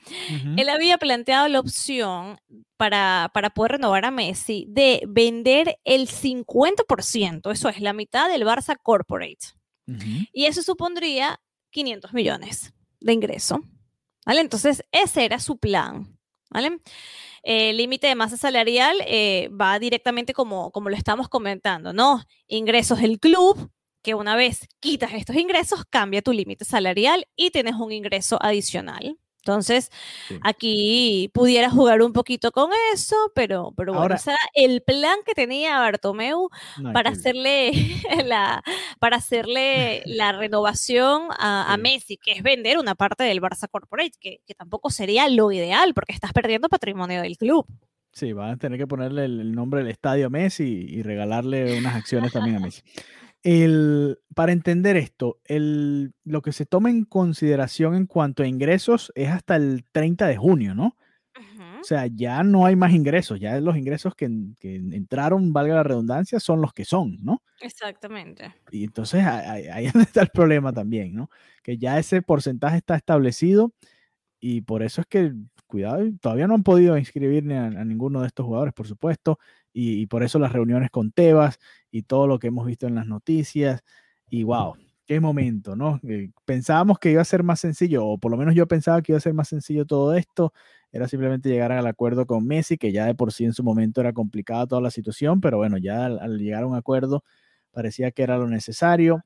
él 0.57 0.69
había 0.69 0.97
planteado 0.97 1.47
la 1.47 1.59
opción 1.59 2.37
para, 2.77 3.31
para 3.33 3.49
poder 3.49 3.73
renovar 3.73 4.05
a 4.05 4.11
Messi 4.11 4.65
de 4.69 5.01
vender 5.07 5.79
el 5.83 6.07
50%, 6.07 7.51
eso 7.51 7.69
es 7.69 7.81
la 7.81 7.93
mitad 7.93 8.29
del 8.29 8.43
Barça 8.43 8.77
Corporate. 8.81 9.57
Y 10.33 10.45
eso 10.45 10.61
supondría 10.63 11.39
500 11.71 12.13
millones 12.13 12.73
de 12.99 13.13
ingreso. 13.13 13.61
¿Vale? 14.25 14.41
Entonces, 14.41 14.83
ese 14.91 15.23
era 15.23 15.39
su 15.39 15.57
plan. 15.57 16.17
¿Vale? 16.49 16.79
El 17.47 17.77
límite 17.77 18.07
de 18.07 18.15
masa 18.15 18.35
salarial 18.35 18.97
eh, 19.07 19.49
va 19.49 19.79
directamente 19.79 20.33
como, 20.33 20.69
como 20.71 20.89
lo 20.89 20.97
estamos 20.97 21.29
comentando, 21.29 21.93
¿no? 21.93 22.21
Ingresos 22.47 22.99
del 22.99 23.21
club, 23.21 23.71
que 24.03 24.15
una 24.15 24.35
vez 24.35 24.67
quitas 24.81 25.13
estos 25.13 25.37
ingresos, 25.37 25.85
cambia 25.89 26.21
tu 26.21 26.33
límite 26.33 26.65
salarial 26.65 27.25
y 27.37 27.51
tienes 27.51 27.75
un 27.75 27.93
ingreso 27.93 28.37
adicional. 28.41 29.17
Entonces, 29.47 29.89
aquí 30.41 31.31
pudiera 31.33 31.69
jugar 31.69 32.01
un 32.01 32.11
poquito 32.11 32.51
con 32.51 32.69
eso, 32.93 33.15
pero, 33.33 33.73
pero 33.77 33.93
bueno, 33.93 34.15
o 34.15 34.17
sea, 34.17 34.35
el 34.53 34.81
plan 34.81 35.19
que 35.25 35.33
tenía 35.33 35.79
Bartomeu 35.79 36.49
para, 36.91 37.11
hacerle 37.11 37.71
la, 38.25 38.61
para 38.99 39.15
hacerle 39.15 40.03
la 40.05 40.33
renovación 40.33 41.29
a, 41.39 41.77
Messi, 41.77 42.17
que 42.17 42.33
es 42.33 42.43
vender 42.43 42.77
una 42.77 42.95
parte 42.95 43.23
del 43.23 43.39
Barça 43.39 43.69
Corporate, 43.71 44.17
que, 44.19 44.41
que, 44.45 44.53
tampoco 44.53 44.89
sería 44.89 45.29
lo 45.29 45.49
ideal, 45.53 45.93
porque 45.93 46.11
estás 46.11 46.33
perdiendo 46.33 46.67
patrimonio 46.67 47.21
del 47.21 47.37
club. 47.37 47.65
Sí, 48.11 48.33
van 48.33 48.49
a 48.49 48.57
tener 48.57 48.77
que 48.77 48.87
ponerle 48.87 49.23
el, 49.23 49.53
nombre 49.53 49.79
del 49.79 49.91
estadio 49.91 50.27
a 50.27 50.29
Messi 50.29 50.87
y 50.89 51.03
regalarle 51.03 51.77
unas 51.77 51.95
acciones 51.95 52.33
también 52.33 52.57
a 52.57 52.59
Messi. 52.59 52.81
El, 53.49 54.19
para 54.35 54.51
entender 54.51 54.97
esto, 54.97 55.39
el, 55.45 56.13
lo 56.25 56.41
que 56.41 56.51
se 56.51 56.65
toma 56.65 56.89
en 56.89 57.05
consideración 57.05 57.95
en 57.95 58.05
cuanto 58.05 58.43
a 58.43 58.47
ingresos 58.47 59.09
es 59.15 59.29
hasta 59.29 59.55
el 59.55 59.85
30 59.93 60.27
de 60.27 60.35
junio, 60.35 60.75
¿no? 60.75 60.97
O 61.79 61.83
sea, 61.85 62.07
ya 62.07 62.43
no 62.43 62.65
hay 62.65 62.75
más 62.75 62.91
ingresos, 62.91 63.39
ya 63.39 63.57
los 63.61 63.77
ingresos 63.77 64.15
que, 64.15 64.25
entraron, 64.25 65.53
valga 65.53 65.75
la 65.75 65.83
redundancia, 65.83 66.41
son 66.41 66.59
los 66.59 66.73
que 66.73 66.83
son, 66.83 67.19
¿no? 67.21 67.41
Exactamente. 67.61 68.53
Y 68.69 68.83
entonces 68.83 69.23
ahí, 69.23 69.63
es 69.85 69.93
donde 69.93 70.07
está 70.07 70.23
el 70.23 70.29
problema 70.29 70.73
también, 70.73 71.15
¿no? 71.15 71.29
Que 71.63 71.77
ya 71.77 71.97
ese 71.99 72.21
porcentaje 72.21 72.75
está 72.75 72.97
establecido 72.97 73.71
y 74.41 74.59
por 74.59 74.83
eso 74.83 74.99
es 74.99 75.07
que, 75.07 75.31
cuidado, 75.67 76.03
todavía 76.19 76.47
no 76.47 76.55
han 76.55 76.63
podido 76.63 76.97
inscribir 76.97 77.49
a, 77.53 77.67
a 77.67 77.85
ninguno 77.85 78.19
de 78.19 78.27
estos 78.27 78.45
jugadores, 78.45 78.73
por 78.73 78.87
supuesto 78.87 79.39
y, 79.79 80.07
por 80.07 80.23
eso 80.23 80.39
las 80.39 80.51
reuniones 80.53 80.89
con 80.89 81.11
Tebas 81.11 81.59
y 81.91 82.03
todo 82.03 82.27
lo 82.27 82.39
que 82.39 82.47
hemos 82.47 82.65
visto 82.65 82.87
en 82.87 82.95
las 82.95 83.05
noticias. 83.05 83.83
Y 84.29 84.43
wow, 84.43 84.75
qué 85.05 85.19
momento, 85.19 85.75
¿no? 85.75 85.99
Eh, 86.03 86.31
pensábamos 86.45 86.97
que 86.99 87.11
iba 87.11 87.21
a 87.21 87.25
ser 87.25 87.43
más 87.43 87.59
sencillo, 87.59 88.05
o 88.05 88.17
por 88.17 88.31
lo 88.31 88.37
menos 88.37 88.55
yo 88.55 88.67
pensaba 88.67 89.01
que 89.01 89.11
iba 89.11 89.17
a 89.17 89.21
ser 89.21 89.33
más 89.35 89.49
sencillo 89.49 89.85
todo 89.85 90.15
esto. 90.15 90.51
Era 90.91 91.07
simplemente 91.07 91.49
llegar 91.49 91.71
al 91.71 91.85
acuerdo 91.85 92.25
con 92.25 92.47
Messi, 92.47 92.77
que 92.77 92.91
ya 92.91 93.05
de 93.05 93.15
por 93.15 93.31
sí 93.31 93.45
en 93.45 93.53
su 93.53 93.63
momento 93.63 94.01
era 94.01 94.13
complicada 94.13 94.65
toda 94.67 94.81
la 94.81 94.91
situación, 94.91 95.41
pero 95.41 95.57
bueno, 95.57 95.77
ya 95.77 96.05
al 96.07 96.39
llegar 96.39 96.63
a 96.63 96.67
un 96.67 96.75
acuerdo 96.75 97.23
parecía 97.71 98.11
que 98.11 98.23
era 98.23 98.37
lo 98.37 98.47
necesario 98.47 99.23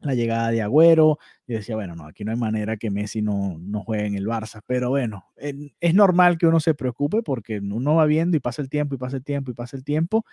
la 0.00 0.14
llegada 0.14 0.50
de 0.50 0.62
Agüero. 0.62 1.18
Y 1.46 1.54
decía, 1.54 1.76
bueno, 1.76 1.94
no, 1.94 2.06
aquí 2.06 2.24
no 2.24 2.32
hay 2.32 2.38
manera 2.38 2.76
que 2.76 2.90
Messi 2.90 3.22
no, 3.22 3.56
no 3.58 3.82
juegue 3.82 4.06
en 4.06 4.14
el 4.16 4.26
Barça. 4.26 4.62
Pero 4.66 4.90
bueno, 4.90 5.32
es 5.36 5.94
normal 5.94 6.38
que 6.38 6.46
uno 6.46 6.60
se 6.60 6.74
preocupe 6.74 7.22
porque 7.22 7.58
uno 7.58 7.94
va 7.94 8.06
viendo 8.06 8.36
y 8.36 8.40
pasa 8.40 8.62
el 8.62 8.68
tiempo 8.68 8.94
y 8.94 8.98
pasa 8.98 9.16
el 9.16 9.24
tiempo 9.24 9.50
y 9.50 9.54
pasa 9.54 9.76
el 9.76 9.84
tiempo. 9.84 10.24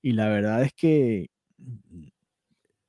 Y 0.00 0.12
la 0.12 0.28
verdad 0.28 0.62
es 0.62 0.72
que 0.72 1.30
mm, 1.58 2.08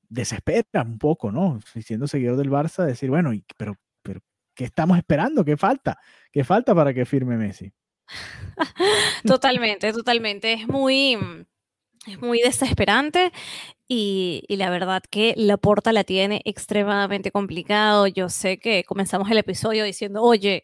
desespera 0.10 0.84
un 0.84 0.98
poco, 0.98 1.32
¿no? 1.32 1.60
Siendo 1.82 2.08
seguidor 2.08 2.38
del 2.38 2.50
Barça, 2.50 2.86
decir, 2.86 3.10
bueno, 3.10 3.32
pero, 3.58 3.76
pero, 4.02 4.22
¿qué 4.54 4.66
estamos 4.66 4.98
esperando? 4.98 5.44
¿Qué 5.44 5.58
falta? 5.58 6.00
¿Qué 6.32 6.44
falta 6.44 6.76
para 6.76 6.94
que 6.94 7.06
firme 7.06 7.38
Messi? 7.38 7.74
Totalmente, 9.26 9.92
totalmente. 9.94 10.54
Es 10.54 10.68
muy 10.68 11.18
es 12.06 12.20
muy 12.20 12.42
desesperante 12.42 13.32
y, 13.88 14.46
la 14.50 14.70
verdad 14.70 15.04
que 15.10 15.34
la 15.38 15.58
porta 15.58 15.92
la 15.94 16.04
tiene 16.04 16.42
extremadamente 16.46 17.32
complicado. 17.32 18.08
Yo 18.08 18.30
sé 18.30 18.58
que 18.58 18.84
comenzamos 18.86 19.30
el 19.30 19.38
episodio 19.38 19.84
diciendo, 19.84 20.22
oye, 20.24 20.64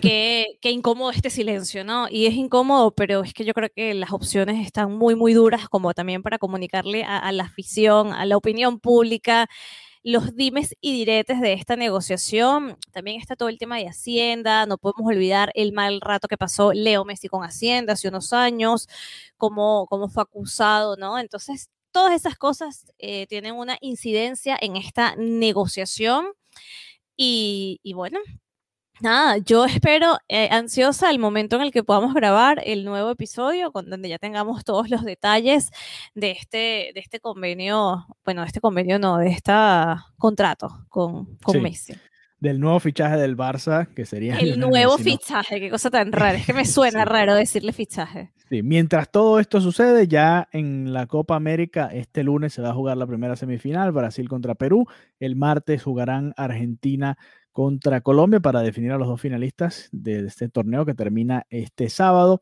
qué, 0.00 0.46
qué 0.60 0.70
incómodo 0.70 1.10
este 1.10 1.30
silencio, 1.30 1.84
¿no? 1.84 2.08
Y 2.10 2.26
es 2.26 2.34
incómodo, 2.34 2.92
pero 2.94 3.22
es 3.22 3.34
que 3.34 3.44
yo 3.44 3.54
creo 3.54 3.70
que 3.74 3.94
las 3.94 4.12
opciones 4.12 4.64
están 4.66 4.92
muy, 4.92 5.14
muy 5.14 5.32
duras 5.32 5.68
como 5.68 5.94
también 5.94 6.22
para 6.22 6.38
comunicarle 6.38 7.04
a, 7.04 7.18
a 7.18 7.32
la 7.32 7.44
afición, 7.44 8.12
a 8.12 8.26
la 8.26 8.36
opinión 8.36 8.80
pública 8.80 9.48
los 10.06 10.36
dimes 10.36 10.76
y 10.80 10.92
diretes 10.92 11.40
de 11.40 11.52
esta 11.52 11.74
negociación. 11.74 12.78
También 12.92 13.20
está 13.20 13.34
todo 13.34 13.48
el 13.48 13.58
tema 13.58 13.76
de 13.76 13.88
Hacienda, 13.88 14.64
no 14.64 14.78
podemos 14.78 15.04
olvidar 15.04 15.50
el 15.54 15.72
mal 15.72 16.00
rato 16.00 16.28
que 16.28 16.36
pasó 16.38 16.72
Leo 16.72 17.04
Messi 17.04 17.26
con 17.28 17.42
Hacienda 17.42 17.94
hace 17.94 18.06
unos 18.08 18.32
años, 18.32 18.88
cómo, 19.36 19.86
cómo 19.88 20.08
fue 20.08 20.22
acusado, 20.22 20.96
¿no? 20.96 21.18
Entonces, 21.18 21.70
todas 21.96 22.12
esas 22.12 22.36
cosas 22.36 22.92
eh, 22.98 23.26
tienen 23.26 23.54
una 23.54 23.78
incidencia 23.80 24.58
en 24.60 24.76
esta 24.76 25.16
negociación. 25.16 26.26
Y, 27.16 27.80
y 27.82 27.94
bueno, 27.94 28.18
Nada, 29.00 29.36
yo 29.36 29.66
espero 29.66 30.16
eh, 30.28 30.48
ansiosa 30.50 31.10
el 31.10 31.18
momento 31.18 31.56
en 31.56 31.62
el 31.62 31.70
que 31.70 31.84
podamos 31.84 32.14
grabar 32.14 32.62
el 32.64 32.84
nuevo 32.86 33.10
episodio, 33.10 33.70
con, 33.70 33.90
donde 33.90 34.08
ya 34.08 34.18
tengamos 34.18 34.64
todos 34.64 34.88
los 34.88 35.04
detalles 35.04 35.70
de 36.14 36.30
este, 36.30 36.92
de 36.94 37.00
este 37.00 37.20
convenio, 37.20 38.06
bueno, 38.24 38.40
de 38.40 38.46
este 38.46 38.60
convenio 38.60 38.98
no, 38.98 39.18
de 39.18 39.28
este 39.28 39.52
contrato 40.16 40.86
con, 40.88 41.36
con 41.42 41.62
Messi. 41.62 41.94
Del 42.40 42.58
nuevo 42.58 42.80
fichaje 42.80 43.16
del 43.16 43.36
Barça, 43.36 43.86
que 43.94 44.06
sería... 44.06 44.38
El 44.38 44.58
nuevo 44.60 44.96
fichaje, 44.96 45.60
qué 45.60 45.68
cosa 45.68 45.90
tan 45.90 46.10
rara, 46.12 46.38
es 46.38 46.46
que 46.46 46.54
me 46.54 46.64
suena 46.66 47.04
raro 47.04 47.34
decirle 47.34 47.74
fichaje. 47.74 48.32
Sí, 48.48 48.62
mientras 48.62 49.10
todo 49.10 49.40
esto 49.40 49.60
sucede, 49.60 50.06
ya 50.06 50.48
en 50.52 50.92
la 50.92 51.06
Copa 51.08 51.34
América, 51.34 51.88
este 51.92 52.22
lunes 52.22 52.52
se 52.52 52.62
va 52.62 52.70
a 52.70 52.74
jugar 52.74 52.96
la 52.96 53.06
primera 53.06 53.34
semifinal, 53.34 53.90
Brasil 53.90 54.28
contra 54.28 54.54
Perú, 54.54 54.86
el 55.18 55.34
martes 55.34 55.82
jugarán 55.82 56.32
Argentina 56.36 57.18
contra 57.50 58.02
Colombia 58.02 58.38
para 58.38 58.60
definir 58.60 58.92
a 58.92 58.98
los 58.98 59.08
dos 59.08 59.20
finalistas 59.20 59.88
de 59.90 60.26
este 60.26 60.48
torneo 60.48 60.86
que 60.86 60.94
termina 60.94 61.44
este 61.50 61.88
sábado. 61.88 62.40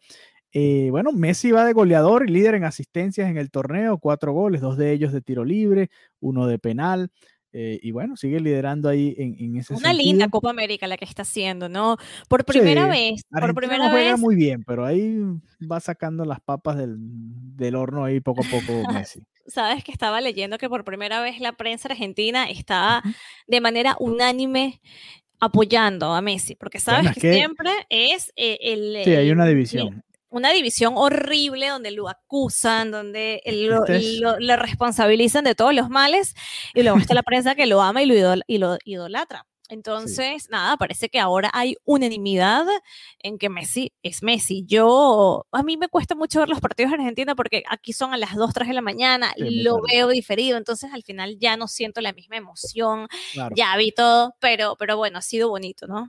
Eh, 0.52 0.88
bueno, 0.90 1.10
Messi 1.12 1.52
va 1.52 1.64
de 1.64 1.72
goleador 1.72 2.28
y 2.28 2.32
líder 2.32 2.54
en 2.56 2.64
asistencias 2.64 3.30
en 3.30 3.38
el 3.38 3.50
torneo, 3.50 3.96
cuatro 3.98 4.32
goles, 4.34 4.60
dos 4.60 4.76
de 4.76 4.92
ellos 4.92 5.12
de 5.12 5.22
tiro 5.22 5.44
libre, 5.44 5.88
uno 6.20 6.46
de 6.46 6.58
penal. 6.58 7.10
Eh, 7.56 7.78
y 7.82 7.92
bueno, 7.92 8.16
sigue 8.16 8.40
liderando 8.40 8.88
ahí 8.88 9.14
en, 9.16 9.36
en 9.38 9.56
ese 9.56 9.74
Una 9.74 9.92
linda 9.92 10.28
Copa 10.28 10.50
América 10.50 10.88
la 10.88 10.96
que 10.96 11.04
está 11.04 11.22
haciendo, 11.22 11.68
¿no? 11.68 11.96
Por 12.28 12.44
primera 12.44 12.88
vez. 12.88 13.22
por 13.30 13.54
primera 13.54 13.84
no 13.84 13.90
juega 13.90 14.16
muy 14.16 14.34
bien, 14.34 14.64
pero 14.64 14.84
ahí 14.84 15.16
va 15.70 15.78
sacando 15.78 16.24
las 16.24 16.40
papas 16.40 16.76
del, 16.76 16.96
del 16.98 17.76
horno 17.76 18.04
ahí 18.04 18.20
poco 18.20 18.42
a 18.42 18.50
poco 18.50 18.92
Messi 18.92 19.24
sabes 19.46 19.84
que 19.84 19.92
estaba 19.92 20.22
leyendo 20.22 20.56
que 20.56 20.68
por 20.68 20.84
primera 20.84 21.20
vez 21.20 21.38
la 21.38 21.52
prensa 21.52 21.88
argentina 21.88 22.48
está 22.48 23.02
de 23.46 23.60
manera 23.60 23.94
unánime 23.98 24.80
apoyando 25.40 26.14
a 26.14 26.20
Messi, 26.22 26.54
porque 26.54 26.78
sabes 26.78 27.14
que, 27.14 27.34
siempre 27.34 27.70
es 27.90 28.32
eh, 28.36 28.58
el... 28.60 29.04
Sí, 29.04 29.14
hay 29.14 29.30
una 29.30 29.44
división. 29.44 30.03
Una 30.34 30.52
división 30.52 30.94
horrible 30.96 31.68
donde 31.68 31.90
lo 31.90 32.08
acusan, 32.08 32.90
donde 32.90 33.40
lo, 33.46 34.38
le 34.38 34.56
responsabilizan 34.56 35.44
de 35.44 35.54
todos 35.54 35.74
los 35.74 35.88
males, 35.88 36.34
y 36.74 36.82
luego 36.82 36.98
está 36.98 37.14
la 37.14 37.22
prensa 37.24 37.54
que 37.54 37.66
lo 37.66 37.80
ama 37.80 38.02
y 38.02 38.58
lo 38.58 38.78
idolatra. 38.84 39.46
Entonces, 39.70 40.50
nada, 40.50 40.76
parece 40.76 41.08
que 41.08 41.18
ahora 41.18 41.50
hay 41.54 41.76
unanimidad 41.84 42.66
en 43.20 43.38
que 43.38 43.48
Messi 43.48 43.92
es 44.02 44.22
Messi. 44.22 44.64
Yo, 44.66 45.46
a 45.52 45.62
mí 45.62 45.78
me 45.78 45.88
cuesta 45.88 46.14
mucho 46.14 46.40
ver 46.40 46.50
los 46.50 46.60
partidos 46.60 46.92
en 46.92 47.00
Argentina 47.00 47.34
porque 47.34 47.62
aquí 47.70 47.94
son 47.94 48.12
a 48.12 48.18
las 48.18 48.34
2, 48.34 48.52
3 48.52 48.68
de 48.68 48.74
la 48.74 48.82
mañana, 48.82 49.32
lo 49.36 49.80
veo 49.80 50.08
diferido, 50.08 50.58
entonces 50.58 50.92
al 50.92 51.02
final 51.02 51.38
ya 51.38 51.56
no 51.56 51.66
siento 51.66 52.02
la 52.02 52.12
misma 52.12 52.36
emoción, 52.36 53.08
ya 53.54 53.74
vi 53.76 53.92
todo, 53.92 54.34
pero, 54.38 54.76
pero 54.78 54.98
bueno, 54.98 55.18
ha 55.18 55.22
sido 55.22 55.48
bonito, 55.48 55.86
¿no? 55.86 56.08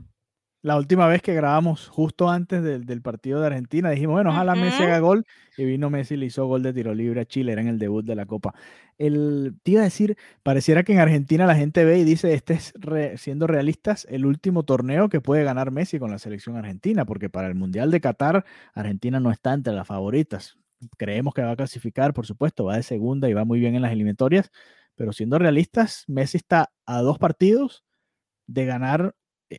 La 0.66 0.78
última 0.78 1.06
vez 1.06 1.22
que 1.22 1.36
grabamos 1.36 1.90
justo 1.90 2.28
antes 2.28 2.64
del, 2.64 3.02
partido 3.04 3.40
de 3.40 3.46
Argentina, 3.46 3.92
dijimos, 3.92 4.14
bueno, 4.14 4.32
ojalá 4.32 4.56
Messi 4.56 4.82
haga 4.82 4.98
gol, 4.98 5.24
y 5.58 5.64
vino 5.64 5.92
Messi 5.92 6.16
y 6.16 6.18
le 6.18 6.26
hizo 6.26 6.48
gol 6.48 6.64
de 6.64 6.74
tiro 6.74 6.96
libre 6.96 7.22
a 7.22 7.26
Chile, 7.26 7.52
era 7.52 7.62
en 7.62 7.68
el 7.68 7.78
debut 7.78 8.04
de 8.04 8.16
la 8.16 8.26
Copa. 8.26 8.56
El, 8.98 9.60
te 9.62 9.72
iba 9.74 9.82
a 9.82 9.84
decir, 9.84 10.18
pareciera 10.42 10.82
que 10.82 10.94
en 10.94 11.00
Argentina 11.02 11.46
la 11.46 11.54
gente 11.54 11.86
ve 11.86 12.00
y 12.00 12.04
dice, 12.04 12.34
este 12.34 12.56
es, 12.56 12.74
siendo 13.18 13.46
realistas, 13.46 14.08
el 14.10 14.26
último 14.26 14.64
torneo 14.64 15.08
que 15.08 15.22
puede 15.22 15.44
ganar 15.44 15.70
Messi 15.70 16.00
con 16.00 16.10
la 16.10 16.18
selección 16.18 16.58
argentina, 16.58 17.06
porque 17.06 17.30
para 17.30 17.48
el 17.48 17.54
Mundial 17.54 17.92
de 17.92 18.02
Qatar, 18.02 18.44
Argentina 18.74 19.20
no 19.20 19.30
está 19.30 19.54
entre 19.54 19.72
las 19.72 19.86
favoritas. 19.86 20.58
Creemos 20.98 21.36
que 21.36 21.44
va 21.44 21.52
a 21.52 21.56
clasificar, 21.56 22.12
por 22.12 22.26
supuesto, 22.26 22.66
va 22.66 22.78
de 22.78 22.82
segunda 22.82 23.30
y 23.30 23.34
va 23.34 23.46
muy 23.46 23.60
bien 23.60 23.76
en 23.76 23.84
las 23.84 23.92
eliminatorias, 23.92 24.50
pero 24.96 25.14
siendo 25.14 25.38
realistas, 25.38 26.06
Messi 26.08 26.38
está 26.38 26.72
a 26.88 27.02
dos 27.02 27.20
partidos 27.20 27.86
de 28.48 28.66
ganar 28.66 29.14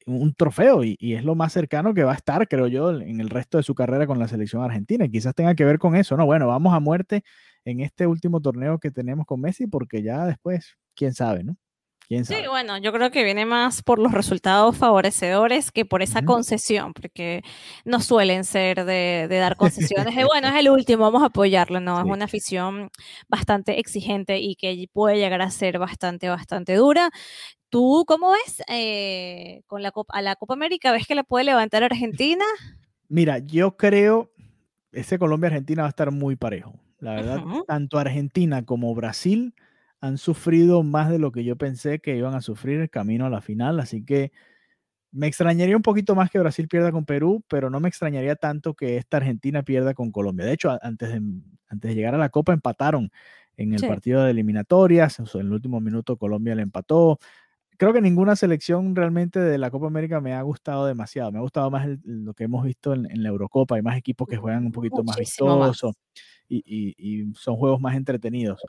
un 0.07 0.35
trofeo 0.35 0.85
y, 0.85 0.97
es 1.01 1.25
lo 1.25 1.35
más 1.35 1.53
cercano 1.53 1.95
que 1.95 2.05
va 2.05 2.13
a 2.13 2.17
estar, 2.17 2.49
creo 2.49 2.67
yo, 2.67 2.91
en 2.91 3.21
el 3.21 3.31
resto 3.31 3.59
de 3.59 3.65
su 3.65 3.75
carrera 3.75 4.07
con 4.07 4.19
la 4.19 4.29
selección 4.29 4.63
argentina. 4.63 5.05
Y 5.05 5.11
quizás 5.11 5.35
tenga 5.35 5.55
que 5.55 5.65
ver 5.65 5.79
con 5.79 5.97
eso, 5.97 6.17
¿no? 6.17 6.27
Bueno, 6.27 6.49
vamos 6.49 6.75
a 6.75 6.81
muerte 6.81 7.23
en 7.65 7.81
este 7.81 8.07
último 8.07 8.41
torneo 8.41 8.79
que 8.79 8.91
tenemos 8.91 9.27
con 9.27 9.41
Messi 9.41 9.67
porque 9.67 10.03
ya 10.03 10.25
después, 10.27 10.77
quién 10.95 11.15
sabe, 11.15 11.45
¿no? 11.45 11.57
¿Quién 12.09 12.25
sabe? 12.25 12.43
Sí, 12.43 12.49
bueno, 12.49 12.79
yo 12.79 12.93
creo 12.93 13.11
que 13.11 13.25
viene 13.25 13.45
más 13.47 13.83
por 13.83 13.99
los 13.99 14.13
resultados 14.13 14.77
favorecedores 14.77 15.73
que 15.73 15.85
por 15.85 16.03
esa 16.03 16.23
concesión, 16.23 16.93
porque 16.93 17.43
no 17.85 17.99
suelen 18.01 18.45
ser 18.45 18.85
de, 18.85 19.27
dar 19.29 19.57
concesiones 19.57 20.15
de, 20.15 20.25
bueno, 20.25 20.47
es 20.49 20.55
el 20.61 20.71
último, 20.71 21.03
vamos 21.03 21.25
a 21.25 21.27
apoyarlo, 21.27 21.81
no, 21.81 21.99
es 21.99 22.07
una 22.07 22.27
afición 22.27 22.91
bastante 23.29 23.81
exigente 23.81 24.39
y 24.39 24.55
que 24.55 24.87
puede 24.93 25.17
llegar 25.17 25.43
a 25.43 25.51
ser 25.51 25.81
bastante, 25.81 26.29
bastante 26.29 26.75
dura. 26.75 27.11
¿Tú 27.77 28.05
cómo 28.07 28.31
ves 28.31 28.63
eh, 28.69 29.61
con 29.67 29.83
la 29.83 29.91
Copa, 29.91 30.17
a 30.17 30.23
la 30.23 30.35
Copa 30.35 30.55
América? 30.55 30.93
¿Ves 30.93 31.07
que 31.07 31.15
la 31.15 31.25
puede 31.25 31.45
levantar 31.45 31.85
Argentina? 31.85 32.47
Mira, 33.11 33.37
yo 33.37 33.77
creo 33.77 34.33
ese 34.93 35.19
Colombia-Argentina 35.19 35.83
va 35.83 35.89
a 35.89 35.91
estar 35.91 36.11
muy 36.11 36.37
parejo. 36.37 36.81
La 37.01 37.17
verdad, 37.17 37.45
tanto 37.67 37.99
Argentina 37.99 38.65
como 38.65 38.95
Brasil 38.95 39.55
han 40.01 40.17
sufrido 40.17 40.83
más 40.85 41.11
de 41.11 41.19
lo 41.19 41.33
que 41.33 41.45
yo 41.45 41.57
pensé 41.57 41.99
que 41.99 42.17
iban 42.17 42.35
a 42.35 42.41
sufrir 42.41 42.81
el 42.81 42.89
camino 42.89 43.27
a 43.27 43.31
la 43.31 43.43
final, 43.43 43.79
así 43.79 44.07
que 44.07 44.33
me 45.13 45.27
extrañaría 45.27 45.77
un 45.77 45.83
poquito 45.83 46.15
más 46.15 46.31
que 46.31 46.39
Brasil 46.39 46.69
pierda 46.69 46.93
con 46.93 47.05
Perú, 47.05 47.45
pero 47.47 47.69
no 47.69 47.79
me 47.79 47.91
extrañaría 47.91 48.37
tanto 48.37 48.73
que 48.73 48.97
esta 48.97 49.19
Argentina 49.19 49.63
pierda 49.63 49.93
con 49.93 50.11
Colombia. 50.13 50.47
De 50.47 50.53
hecho, 50.55 50.79
antes 50.81 51.11
de, 51.11 51.21
antes 51.69 51.91
de 51.91 51.95
llegar 51.95 52.15
a 52.15 52.19
la 52.19 52.31
Copa 52.31 52.55
empataron 52.55 53.11
en 53.59 53.75
el 53.75 53.87
partido 53.87 54.25
de 54.25 54.31
eliminatorias, 54.31 55.19
en 55.19 55.41
el 55.41 55.53
último 55.53 55.81
minuto 55.81 56.17
Colombia 56.17 56.55
le 56.55 56.63
empató, 56.63 57.19
creo 57.77 57.93
que 57.93 58.01
ninguna 58.01 58.37
selección 58.37 58.95
realmente 58.95 59.41
de 59.41 59.59
la 59.59 59.71
Copa 59.71 59.87
América 59.87 60.21
me 60.21 60.35
ha 60.35 60.43
gustado 60.43 60.87
demasiado. 60.87 61.33
Me 61.33 61.39
ha 61.39 61.43
gustado 61.43 61.71
más 61.71 61.87
lo 62.05 62.35
que 62.35 62.45
hemos 62.45 62.65
visto 62.65 62.93
en, 62.93 63.23
la 63.23 63.29
Eurocopa. 63.29 63.77
Hay 63.77 63.83
más 63.83 63.97
equipos 63.97 64.29
que 64.29 64.37
juegan 64.37 64.67
un 64.67 64.73
poquito 64.73 65.03
más 65.03 65.17
vistoso 65.17 65.93
y, 66.49 67.25
son 67.35 67.57
juegos 67.57 67.81
más 67.81 67.97
entretenidos. 67.97 68.61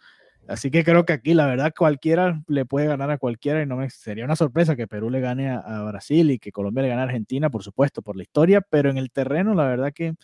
Así 0.47 0.71
que 0.71 0.83
creo 0.83 1.05
que 1.05 1.13
aquí, 1.13 1.33
la 1.33 1.45
verdad, 1.45 1.73
cualquiera 1.77 2.41
le 2.47 2.65
puede 2.65 2.87
ganar 2.87 3.11
a 3.11 3.17
cualquiera 3.17 3.61
y 3.61 3.65
no 3.65 3.75
me 3.75 3.89
sería 3.89 4.23
una 4.23 4.37
sorpresa 4.37 4.77
que 4.77 4.87
Perú 4.87 5.09
le 5.09 5.19
gane 5.19 5.49
a, 5.49 5.59
a, 5.59 5.83
Brasil 5.83 6.31
y 6.31 6.39
que 6.39 6.53
Colombia 6.53 6.83
le 6.83 6.89
gane 6.89 7.01
a 7.01 7.05
Argentina, 7.05 7.49
por 7.49 7.63
supuesto, 7.63 8.01
por 8.01 8.15
la 8.15 8.23
historia, 8.23 8.61
pero 8.61 8.89
en 8.89 8.97
el 8.97 9.11
terreno, 9.11 9.53
la 9.53 9.65
verdad 9.65 9.91
que 9.93 10.15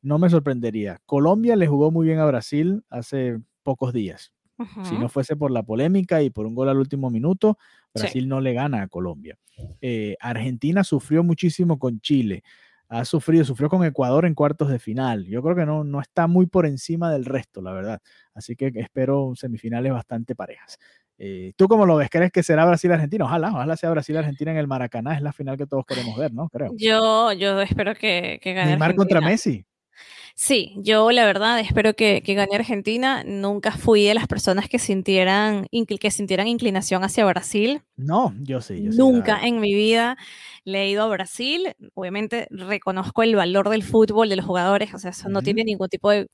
no 0.00 0.18
me 0.18 0.30
sorprendería. 0.30 1.00
Colombia 1.04 1.56
le 1.56 1.66
jugó 1.66 1.90
muy 1.90 2.06
bien 2.06 2.20
a 2.20 2.26
Brasil 2.26 2.84
hace 2.88 3.38
pocos 3.62 3.92
días. 3.92 4.32
Si 4.84 4.96
no 4.96 5.10
fuese 5.10 5.36
por 5.36 5.50
la 5.50 5.62
polémica 5.62 6.22
y 6.22 6.30
por 6.30 6.46
un 6.46 6.54
gol 6.54 6.70
al 6.70 6.78
último 6.78 7.10
minuto, 7.10 7.58
Brasil 7.96 8.28
no 8.28 8.40
le 8.40 8.52
gana 8.52 8.82
a 8.82 8.88
Colombia. 8.88 9.36
Eh, 9.80 10.16
Argentina 10.20 10.84
sufrió 10.84 11.22
muchísimo 11.24 11.78
con 11.78 12.00
Chile. 12.00 12.42
Ha 12.88 13.04
sufrido, 13.04 13.44
sufrió 13.44 13.68
con 13.68 13.84
Ecuador 13.84 14.26
en 14.26 14.34
cuartos 14.34 14.68
de 14.68 14.78
final. 14.78 15.24
Yo 15.26 15.42
creo 15.42 15.56
que 15.56 15.66
no, 15.66 15.82
no 15.82 16.00
está 16.00 16.28
muy 16.28 16.46
por 16.46 16.66
encima 16.66 17.12
del 17.12 17.24
resto, 17.24 17.60
la 17.60 17.72
verdad. 17.72 18.00
Así 18.34 18.54
que 18.54 18.70
espero 18.76 19.32
semifinales 19.34 19.92
bastante 19.92 20.36
parejas. 20.36 20.78
Eh, 21.18 21.52
¿Tú 21.56 21.66
cómo 21.66 21.86
lo 21.86 21.96
ves? 21.96 22.10
¿Crees 22.10 22.30
que 22.30 22.42
será 22.42 22.64
Brasil-Argentina? 22.64 23.24
Ojalá, 23.24 23.48
ojalá 23.48 23.76
sea 23.76 23.90
Brasil-Argentina 23.90 24.52
en 24.52 24.58
el 24.58 24.66
Maracaná. 24.66 25.16
Es 25.16 25.22
la 25.22 25.32
final 25.32 25.56
que 25.56 25.66
todos 25.66 25.84
queremos 25.84 26.16
ver, 26.16 26.32
¿no? 26.32 26.48
Creo. 26.48 26.72
Yo, 26.76 27.32
yo 27.32 27.60
espero 27.60 27.94
que, 27.94 28.38
que 28.42 28.52
gane. 28.52 28.70
Neymar 28.70 28.94
contra 28.94 29.20
Messi. 29.20 29.64
Sí, 30.34 30.74
yo 30.78 31.10
la 31.12 31.24
verdad 31.24 31.58
espero 31.60 31.94
que, 31.94 32.20
gane 32.20 32.54
Argentina. 32.54 33.24
Nunca 33.24 33.72
fui 33.72 34.04
de 34.04 34.14
las 34.14 34.26
personas 34.26 34.68
que 34.68 34.78
sintieran, 34.78 35.66
que 35.68 36.10
sintieran 36.10 36.46
inclinación 36.46 37.04
hacia 37.04 37.24
Brasil. 37.24 37.82
No, 37.96 38.34
yo 38.42 38.60
sí. 38.60 38.80
Nunca 38.80 39.40
en 39.42 39.60
mi 39.60 39.74
vida 39.74 40.16
le 40.64 40.82
he 40.82 40.90
ido 40.90 41.04
a 41.04 41.08
Brasil. 41.08 41.74
Obviamente 41.94 42.48
reconozco 42.50 43.22
el 43.22 43.34
valor 43.34 43.70
del 43.70 43.82
fútbol, 43.82 44.28
de 44.28 44.36
los 44.36 44.44
jugadores, 44.44 44.92
o 44.94 44.98
sea, 44.98 45.10
eso 45.10 45.28
no 45.28 45.42
tiene 45.42 45.64
ningún 45.64 45.88
tipo 45.88 46.10
de, 46.10 46.28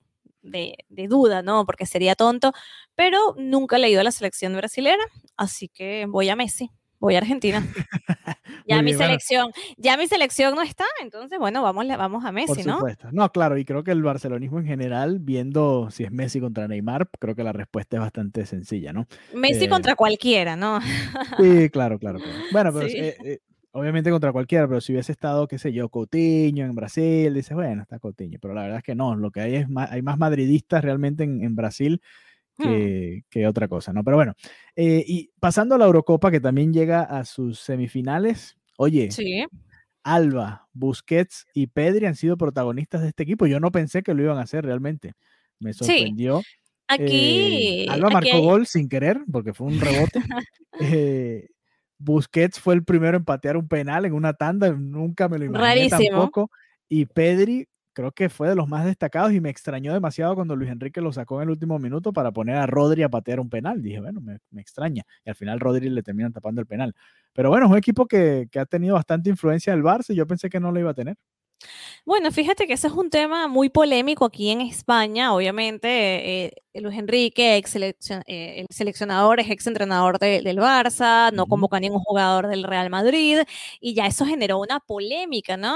duda, 1.08 1.42
¿no? 1.42 1.64
Porque 1.64 1.86
sería 1.86 2.16
tonto, 2.16 2.52
pero 2.96 3.34
nunca 3.38 3.78
le 3.78 3.86
he 3.86 3.90
ido 3.90 4.00
a 4.00 4.04
la 4.04 4.10
selección 4.10 4.56
brasilera, 4.56 5.04
así 5.36 5.68
que 5.68 6.06
voy 6.08 6.28
a 6.28 6.36
Messi 6.36 6.70
voy 7.02 7.16
a 7.16 7.18
Argentina. 7.18 7.66
ya 8.66 8.80
mi 8.80 8.94
selección, 8.94 9.50
ya 9.76 9.96
mi 9.96 10.06
selección 10.06 10.54
no 10.54 10.62
está, 10.62 10.84
entonces 11.02 11.38
bueno, 11.38 11.60
vamos, 11.62 11.84
vamos 11.88 12.24
a 12.24 12.30
Messi, 12.30 12.62
¿no? 12.62 12.80
No, 13.10 13.32
claro, 13.32 13.58
y 13.58 13.64
creo 13.64 13.82
que 13.82 13.90
el 13.90 14.02
barcelonismo 14.02 14.60
en 14.60 14.66
general, 14.66 15.18
viendo 15.18 15.90
si 15.90 16.04
es 16.04 16.12
Messi 16.12 16.40
contra 16.40 16.68
Neymar, 16.68 17.10
creo 17.18 17.34
que 17.34 17.42
la 17.42 17.52
respuesta 17.52 17.96
es 17.96 18.00
bastante 18.00 18.46
sencilla, 18.46 18.92
¿no? 18.92 19.08
Messi 19.34 19.64
eh, 19.64 19.68
contra 19.68 19.96
cualquiera, 19.96 20.54
¿no? 20.54 20.80
sí, 21.40 21.68
claro, 21.70 21.98
claro, 21.98 22.20
Bueno, 22.52 22.72
pero 22.72 22.86
eh, 22.86 23.16
eh, 23.24 23.38
obviamente 23.72 24.10
contra 24.10 24.30
cualquiera, 24.30 24.68
pero 24.68 24.80
si 24.80 24.92
hubiese 24.92 25.10
estado, 25.10 25.48
qué 25.48 25.58
sé 25.58 25.72
yo, 25.72 25.88
Coutinho 25.88 26.64
en 26.64 26.74
Brasil, 26.76 27.34
dices, 27.34 27.54
bueno, 27.54 27.82
está 27.82 27.98
Coutinho, 27.98 28.38
pero 28.40 28.54
la 28.54 28.62
verdad 28.62 28.78
es 28.78 28.84
que 28.84 28.94
no, 28.94 29.16
lo 29.16 29.32
que 29.32 29.40
hay 29.40 29.56
es 29.56 29.68
más, 29.68 29.90
hay 29.90 30.02
más 30.02 30.18
madridistas 30.18 30.84
realmente 30.84 31.24
en, 31.24 31.42
en 31.42 31.56
Brasil 31.56 32.00
Hmm. 32.58 33.22
que, 33.30 33.46
otra 33.46 33.66
cosa, 33.66 33.92
¿no? 33.92 34.04
Pero 34.04 34.16
bueno, 34.16 34.34
eh, 34.76 35.02
y 35.06 35.30
pasando 35.40 35.74
a 35.74 35.78
la 35.78 35.86
Eurocopa, 35.86 36.30
que 36.30 36.40
también 36.40 36.72
llega 36.72 37.02
a 37.02 37.24
sus 37.24 37.60
semifinales, 37.60 38.56
oye, 38.76 39.08
Alba, 40.02 40.68
Busquets 40.72 41.46
y 41.54 41.68
Pedri 41.68 42.06
han 42.06 42.16
sido 42.16 42.36
protagonistas 42.36 43.02
de 43.02 43.08
este 43.08 43.22
equipo. 43.22 43.46
Yo 43.46 43.60
no 43.60 43.70
pensé 43.70 44.02
que 44.02 44.14
lo 44.14 44.22
iban 44.22 44.38
a 44.38 44.42
hacer 44.42 44.64
realmente. 44.64 45.14
Me 45.60 45.72
sorprendió. 45.72 46.40
Eh, 46.40 46.42
aquí. 46.88 47.86
Alba 47.88 48.10
marcó 48.10 48.40
gol 48.40 48.66
sin 48.66 48.88
querer, 48.88 49.20
porque 49.30 49.54
fue 49.54 49.68
un 49.68 49.80
rebote. 49.80 50.20
Eh, 50.80 51.50
Busquets 51.98 52.58
fue 52.58 52.72
el 52.74 52.82
primero 52.82 53.18
en 53.18 53.26
patear 53.26 53.58
un 53.58 53.68
penal 53.68 54.06
en 54.06 54.14
una 54.14 54.32
tanda, 54.32 54.72
nunca 54.72 55.28
me 55.28 55.38
lo 55.38 55.44
imaginé 55.44 55.90
tampoco. 55.90 56.50
Y 56.88 57.04
Pedri 57.04 57.68
creo 57.92 58.12
que 58.12 58.28
fue 58.28 58.48
de 58.48 58.54
los 58.54 58.68
más 58.68 58.84
destacados 58.84 59.32
y 59.32 59.40
me 59.40 59.50
extrañó 59.50 59.92
demasiado 59.92 60.34
cuando 60.34 60.56
Luis 60.56 60.70
Enrique 60.70 61.00
lo 61.00 61.12
sacó 61.12 61.36
en 61.36 61.44
el 61.44 61.50
último 61.50 61.78
minuto 61.78 62.12
para 62.12 62.32
poner 62.32 62.56
a 62.56 62.66
Rodri 62.66 63.02
a 63.02 63.08
patear 63.08 63.40
un 63.40 63.50
penal. 63.50 63.82
Dije, 63.82 64.00
bueno, 64.00 64.20
me, 64.20 64.38
extraña. 64.60 65.04
Y 65.24 65.30
al 65.30 65.36
final 65.36 65.60
Rodri 65.60 65.88
le 65.90 66.02
terminan 66.02 66.32
tapando 66.32 66.60
el 66.60 66.66
penal. 66.66 66.94
Pero 67.32 67.50
bueno, 67.50 67.66
es 67.66 67.72
un 67.72 67.78
equipo 67.78 68.06
que, 68.06 68.48
que 68.50 68.58
ha 68.58 68.66
tenido 68.66 68.94
bastante 68.94 69.30
influencia 69.30 69.72
del 69.72 69.82
Barça 69.82 70.10
y 70.10 70.16
yo 70.16 70.26
pensé 70.26 70.50
que 70.50 70.60
no 70.60 70.72
lo 70.72 70.80
iba 70.80 70.90
a 70.90 70.94
tener. 70.94 71.16
Bueno, 72.04 72.32
fíjate 72.32 72.66
que 72.66 72.72
ese 72.72 72.88
es 72.88 72.92
un 72.92 73.10
tema 73.10 73.48
muy 73.48 73.68
polémico 73.68 74.24
aquí 74.24 74.50
en 74.50 74.60
España. 74.60 75.34
Obviamente, 75.34 76.46
eh, 76.46 76.61
Luis 76.74 76.98
Enrique, 76.98 77.56
ex 77.56 77.76
eh, 77.76 77.92
el 78.26 78.66
seleccionador, 78.70 79.40
es 79.40 79.50
ex 79.50 79.66
entrenador 79.66 80.18
del 80.18 80.56
Barça, 80.56 81.30
no 81.32 81.46
convoca 81.46 81.76
a 81.76 81.80
ningún 81.80 82.00
jugador 82.00 82.48
del 82.48 82.64
Real 82.64 82.88
Madrid, 82.88 83.40
y 83.80 83.94
ya 83.94 84.06
eso 84.06 84.24
generó 84.24 84.58
una 84.58 84.80
polémica, 84.80 85.56
¿no? 85.56 85.72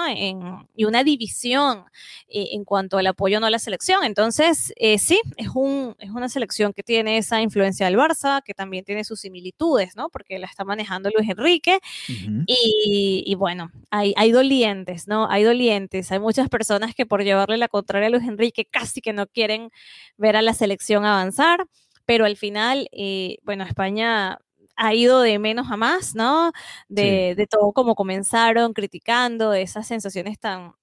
y 0.75 0.85
una 0.85 1.05
división 1.05 1.85
eh, 2.29 2.49
en 2.53 2.65
cuanto 2.65 2.99
al 2.99 3.07
apoyo 3.07 3.41
no 3.41 3.47
a 3.47 3.51
la 3.51 3.59
selección. 3.59 4.05
Entonces, 4.05 4.73
sí, 4.99 5.21
es, 5.37 5.49
un, 5.55 5.95
es 5.99 6.11
una 6.11 6.29
selección 6.29 6.73
que 6.73 6.83
tiene 6.83 7.19
esa 7.19 7.43
influencia 7.43 7.87
del 7.87 7.97
Barça, 7.97 8.43
que 8.43 8.55
también 8.55 8.85
tiene 8.85 9.05
sus 9.05 9.21
similitudes, 9.21 9.97
¿no? 9.97 10.09
Porque 10.09 10.39
la 10.39 10.47
está 10.47 10.65
manejando 10.65 11.11
Luis 11.15 11.29
Enrique, 11.29 11.81
y, 12.09 13.25
y, 13.27 13.35
bueno, 13.35 13.71
hay, 13.91 14.15
hay 14.17 14.31
dolientes, 14.31 15.09
¿no? 15.09 15.29
Hay 15.31 15.43
dolientes, 15.43 16.11
hay 16.11 16.21
muchas 16.21 16.49
personas 16.49 16.95
que 16.95 17.05
por 17.05 17.23
llevarle 17.23 17.59
la 17.59 17.69
contraria 17.69 18.09
a 18.09 18.11
Luis 18.11 18.25
Enrique 18.25 18.65
casi 18.65 19.01
que 19.01 19.13
no 19.13 19.27
quieren 19.27 19.71
ver 20.17 20.37
a 20.37 20.43
la 20.43 20.55
selección 20.55 20.86
avanzar, 20.95 21.67
pero 22.05 22.25
al 22.25 22.37
final, 22.37 22.89
eh, 22.93 23.39
bueno, 23.43 23.65
España 23.65 24.39
ha 24.77 24.95
ido 24.95 25.21
de 25.21 25.39
menos 25.39 25.71
a 25.71 25.77
más, 25.77 26.15
¿no? 26.15 26.53
De, 26.89 27.47
todo 27.51 27.73
como 27.73 27.95
comenzaron, 27.95 28.73
criticando 28.75 29.55
esas 29.55 29.87
sensaciones 29.87 30.39
tan 30.39 30.75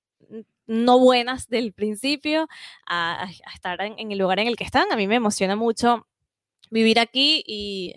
no 0.66 0.98
buenas 1.00 1.48
del 1.50 1.74
principio 1.74 2.48
a, 2.88 3.28
estar 3.54 3.82
en, 3.82 4.12
el 4.12 4.18
lugar 4.18 4.40
en 4.40 4.48
el 4.48 4.56
que 4.56 4.64
están. 4.64 4.92
A 4.92 4.96
mí 4.96 5.08
me 5.08 5.16
emociona 5.16 5.56
mucho 5.56 6.08
vivir 6.72 7.00
aquí 7.00 7.44
y, 7.46 7.96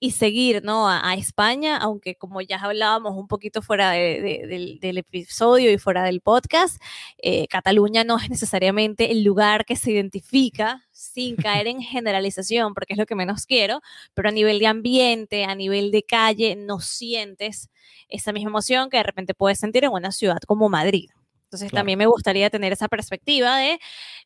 y 0.00 0.12
seguir 0.12 0.62
¿no? 0.64 0.88
a, 0.88 1.14
España, 1.14 1.76
aunque 1.76 2.14
como 2.14 2.40
ya 2.40 2.56
hablábamos 2.58 3.14
un 3.16 3.26
poquito 3.26 3.62
fuera 3.62 3.90
del, 3.90 4.98
episodio 4.98 5.72
y 5.72 5.78
fuera 5.78 6.04
del 6.04 6.20
podcast, 6.20 6.80
eh, 7.18 7.48
Cataluña 7.48 8.04
no 8.04 8.18
es 8.18 8.30
necesariamente 8.30 9.10
el 9.10 9.24
lugar 9.24 9.64
que 9.64 9.76
se 9.76 9.90
identifica 9.90 10.86
sin 10.92 11.36
caer 11.36 11.66
en 11.66 11.82
generalización, 11.82 12.74
porque 12.74 12.92
es 12.94 12.98
lo 12.98 13.06
que 13.06 13.14
menos 13.14 13.46
quiero, 13.46 13.80
pero 14.14 14.28
a 14.28 14.32
nivel 14.32 14.58
de 14.58 14.66
ambiente, 14.66 15.44
a 15.44 15.54
nivel 15.54 15.90
de 15.90 16.04
calle, 16.04 16.56
no 16.56 16.80
sientes 16.80 17.70
esa 18.08 18.32
misma 18.32 18.50
emoción 18.50 18.90
que 18.90 18.98
de 18.98 19.02
repente 19.02 19.34
puedes 19.34 19.58
sentir 19.58 19.84
en 19.84 19.90
una 19.90 20.12
ciudad 20.12 20.38
como 20.46 20.68
Madrid. 20.68 21.10
Entonces 21.48 21.70
también 21.72 21.98
me 21.98 22.04
gustaría 22.06 22.50
tener 22.50 22.74
esa 22.74 22.88
perspectiva 22.88 23.56
de 23.56 23.80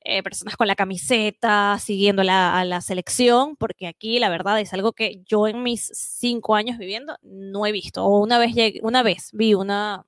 eh, 0.05 0.23
personas 0.25 0.57
con 0.57 0.67
la 0.67 0.75
camiseta, 0.75 1.79
siguiendo 1.79 2.23
a 2.23 2.65
la 2.65 2.81
selección, 2.81 3.55
porque 3.57 3.87
aquí 3.87 4.19
la 4.19 4.29
verdad 4.29 4.59
es 4.61 4.73
algo 4.73 4.93
que 4.93 5.23
yo 5.25 5.47
en 5.47 5.63
mis 5.63 5.89
cinco 5.95 6.57
años 6.57 6.79
viviendo 6.79 7.17
no 7.23 7.65
he 7.65 7.71
visto. 7.73 8.05
O 8.05 8.21
una 8.21 8.39
vez, 8.39 8.53
una 8.83 9.05
vez 9.05 9.31
vi 9.33 9.55
una, 9.55 10.05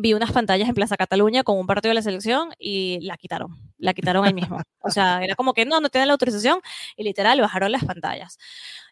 vi 0.00 0.14
unas 0.14 0.32
pantallas 0.32 0.68
en 0.68 0.74
Plaza 0.74 0.96
Cataluña 0.96 1.42
con 1.42 1.58
un 1.58 1.66
partido 1.66 1.90
de 1.90 1.94
la 1.94 2.02
selección 2.02 2.50
y 2.58 2.98
la 3.02 3.16
quitaron, 3.16 3.56
la 3.78 3.94
quitaron 3.94 4.24
ahí 4.24 4.34
mismo. 4.34 4.60
O 4.80 4.90
sea, 4.90 5.20
era 5.24 5.34
como 5.34 5.52
que 5.52 5.64
no, 5.64 5.80
no 5.80 5.90
tienen 5.90 6.08
la 6.08 6.14
autorización 6.14 6.60
y 6.96 7.04
literal 7.04 7.40
bajaron 7.40 7.72
las 7.72 7.84
pantallas. 7.84 8.38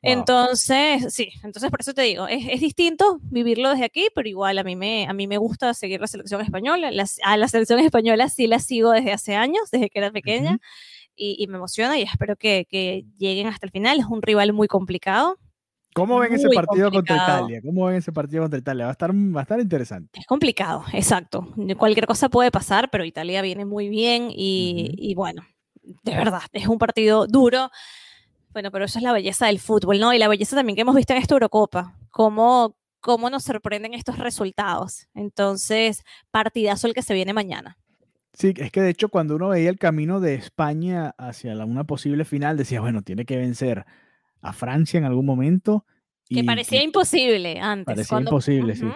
Entonces, 0.03 1.13
sí, 1.13 1.31
entonces 1.43 1.71
por 1.71 1.81
eso 1.81 1.93
te 1.93 2.03
digo, 2.03 2.29
es, 2.29 2.47
es, 2.49 2.61
distinto 2.61 3.19
vivirlo 3.23 3.71
desde 3.71 3.85
aquí, 3.85 4.09
pero 4.15 4.29
igual 4.29 4.59
a 4.59 4.65
mí 4.65 4.77
me, 4.77 5.07
a 5.07 5.13
mí 5.13 5.27
me 5.27 5.39
gusta 5.39 5.75
seguir 5.75 6.01
la 6.01 6.07
selección 6.07 6.41
española. 6.41 6.91
a 7.25 7.37
la 7.37 7.49
selección 7.49 7.81
española 7.81 8.29
sí 8.29 8.47
la 8.47 8.61
sigo 8.61 8.93
desde 8.93 9.13
hace 9.13 9.35
años, 9.35 9.71
desde 9.73 9.91
que 9.91 9.99
era 9.99 10.13
pequeña. 10.13 10.59
y, 11.17 11.47
me 11.49 11.57
emociona 11.57 11.99
y 11.99 12.03
espero 12.03 12.37
que, 12.37 12.67
que, 12.71 13.05
lleguen 13.19 13.49
hasta 13.49 13.67
el 13.67 13.73
final. 13.73 13.99
Es 13.99 14.07
un 14.07 14.23
rival 14.23 14.53
muy 14.53 14.69
complicado, 14.69 15.37
¿Cómo 15.95 16.19
ven 16.19 16.35
ese 16.35 16.49
partido 16.51 16.91
contra 16.91 17.17
Italia? 17.17 17.61
¿Cómo 17.65 17.87
ven 17.87 17.97
ese 17.97 18.13
partido 18.13 18.43
contra 18.43 18.59
Italia? 18.59 18.85
Va 18.85 18.91
a 18.91 18.93
estar, 18.93 19.11
va 19.13 19.61
interesante. 19.61 20.21
Es 20.21 20.27
complicado, 20.27 20.85
exacto. 20.93 21.53
Cualquier 21.77 22.07
cosa 22.07 22.29
puede 22.29 22.51
pasar, 22.51 22.91
pero 22.91 23.05
Italia 23.05 23.43
viene 23.43 23.65
muy 23.65 23.89
bien 23.89 24.29
y, 24.31 25.15
bueno, 25.17 25.43
de 25.83 26.15
verdad, 26.15 26.43
es 26.53 26.69
un 26.69 26.79
partido 26.79 27.27
duro. 27.27 27.71
Bueno, 28.53 28.71
pero 28.71 28.85
eso 28.85 28.99
es 28.99 29.03
la 29.03 29.13
belleza 29.13 29.47
del 29.47 29.59
fútbol, 29.59 29.99
¿no? 29.99 30.13
Y 30.13 30.19
la 30.19 30.29
belleza 30.29 30.57
también 30.57 30.75
que 30.77 30.83
hemos 30.83 30.97
visto 30.97 31.13
en 31.13 31.21
esta 31.21 31.35
Eurocopa, 31.35 31.95
cómo, 32.11 32.77
cómo 33.01 33.31
nos 33.31 33.45
sorprenden 33.45 33.95
estos 33.95 34.19
resultados. 34.19 35.09
Entonces, 35.15 36.03
partidazo 36.31 36.87
el 36.87 36.95
que 36.95 37.03
se 37.03 37.15
viene 37.15 37.33
mañana. 37.33 37.77
Sí, 38.33 38.55
es 38.57 38.71
que 38.71 38.81
de 38.81 38.91
hecho 38.91 39.09
cuando 39.09 39.35
uno 39.37 39.49
veía 39.49 39.69
el 39.69 39.79
camino 39.79 40.21
de 40.21 40.35
España 40.35 41.15
hacia 41.19 41.55
una 41.65 41.85
posible 41.85 42.25
final, 42.25 42.57
decía, 42.57 42.81
bueno, 42.81 43.03
tiene 43.03 43.25
que 43.25 43.37
vencer 43.37 43.85
a 44.41 44.53
Francia 44.53 44.99
en 44.99 45.05
algún 45.05 45.27
momento. 45.27 45.85
Que 46.29 46.45
parecía 46.45 46.83
imposible 46.83 47.59
antes. 47.59 47.87
Parecía 47.87 48.21
imposible, 48.21 48.77
sí. 48.77 48.87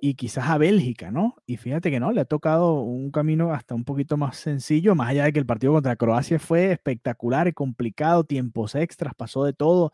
Y 0.00 0.14
quizás 0.14 0.48
a 0.48 0.58
Bélgica, 0.58 1.10
¿no? 1.10 1.34
Y 1.44 1.56
fíjate 1.56 1.90
que 1.90 1.98
no, 1.98 2.12
le 2.12 2.20
ha 2.20 2.24
tocado 2.24 2.80
un 2.82 3.10
camino 3.10 3.52
hasta 3.52 3.74
un 3.74 3.84
poquito 3.84 4.16
más 4.16 4.36
sencillo, 4.36 4.94
más 4.94 5.10
allá 5.10 5.24
de 5.24 5.32
que 5.32 5.40
el 5.40 5.46
partido 5.46 5.72
contra 5.72 5.96
Croacia 5.96 6.38
fue 6.38 6.70
espectacular 6.70 7.48
y 7.48 7.52
complicado, 7.52 8.24
tiempos 8.24 8.76
extras, 8.76 9.14
pasó 9.16 9.44
de 9.44 9.52
todo. 9.52 9.92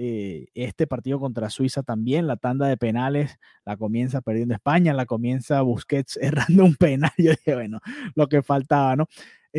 Eh, 0.00 0.46
este 0.54 0.86
partido 0.86 1.18
contra 1.18 1.50
Suiza 1.50 1.82
también, 1.82 2.28
la 2.28 2.36
tanda 2.36 2.68
de 2.68 2.76
penales 2.76 3.36
la 3.64 3.76
comienza 3.76 4.20
perdiendo 4.20 4.54
España, 4.54 4.94
la 4.94 5.06
comienza 5.06 5.60
Busquets 5.62 6.16
errando 6.22 6.64
un 6.64 6.76
penal. 6.76 7.10
Yo 7.16 7.30
dije, 7.30 7.54
bueno, 7.54 7.80
lo 8.14 8.28
que 8.28 8.42
faltaba, 8.42 8.94
¿no? 8.94 9.08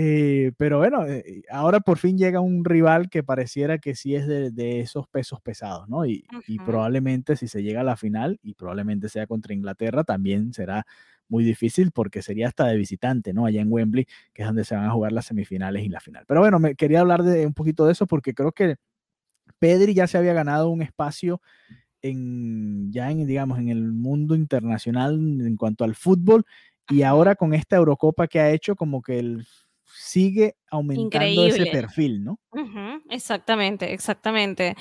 Eh, 0.02 0.54
pero 0.56 0.78
bueno, 0.78 1.06
eh, 1.06 1.44
ahora 1.52 1.82
por 1.82 1.98
fin 1.98 2.18
llega 2.18 2.40
un 2.40 2.64
rival 2.64 3.10
que 3.10 3.22
pareciera 3.22 3.80
que 3.80 3.96
sí 3.96 4.16
es 4.16 4.28
de, 4.28 4.80
esos 4.80 5.10
pesos 5.10 5.42
pesados, 5.42 5.90
¿no? 5.90 6.06
Y, 6.06 6.26
probablemente 6.66 7.36
si 7.36 7.50
se 7.50 7.62
llega 7.62 7.82
a 7.82 7.84
la 7.84 7.98
final, 7.98 8.40
y 8.42 8.54
probablemente 8.54 9.10
sea 9.10 9.28
contra 9.28 9.54
Inglaterra, 9.54 10.06
también 10.06 10.54
será 10.54 10.86
muy 11.28 11.44
difícil 11.44 11.92
porque 11.92 12.22
sería 12.22 12.48
hasta 12.48 12.68
de 12.68 12.78
visitante, 12.78 13.34
¿no? 13.34 13.46
Allá 13.46 13.60
en 13.60 13.70
Wembley, 13.70 14.08
que 14.34 14.44
es 14.44 14.48
donde 14.48 14.64
se 14.64 14.74
van 14.74 14.86
a 14.86 14.92
jugar 14.92 15.12
las 15.12 15.26
semifinales 15.26 15.84
y 15.84 15.90
la 15.90 16.00
final. 16.00 16.24
Pero 16.26 16.40
bueno, 16.40 16.60
me 16.60 16.76
quería 16.76 17.02
hablar 17.02 17.24
de 17.24 17.46
un 17.46 17.54
poquito 17.54 17.86
de 17.86 17.92
eso 17.92 18.08
porque 18.08 18.34
creo 18.34 18.54
que 18.54 18.78
Pedri 19.60 19.94
ya 19.94 20.08
se 20.08 20.18
había 20.18 20.32
ganado 20.32 20.70
un 20.70 20.82
espacio 20.82 21.42
en, 22.02 22.90
ya 22.94 23.12
en, 23.12 23.28
digamos, 23.28 23.60
en 23.60 23.68
el 23.68 23.92
mundo 23.92 24.36
internacional 24.36 25.16
en 25.16 25.58
cuanto 25.58 25.84
al 25.84 25.96
fútbol. 25.96 26.46
Y 26.90 27.02
ahora 27.04 27.36
con 27.36 27.54
esta 27.54 27.76
Eurocopa 27.76 28.28
que 28.28 28.40
ha 28.40 28.50
hecho, 28.52 28.78
como 28.78 29.02
que 29.02 29.20
el 29.20 29.46
sigue 29.91 30.56
aumentando 30.69 31.45
ese 31.45 31.65
perfil, 31.67 32.23
¿no? 32.23 32.39
exactamente, 33.10 33.93
exactamente. 33.93 34.75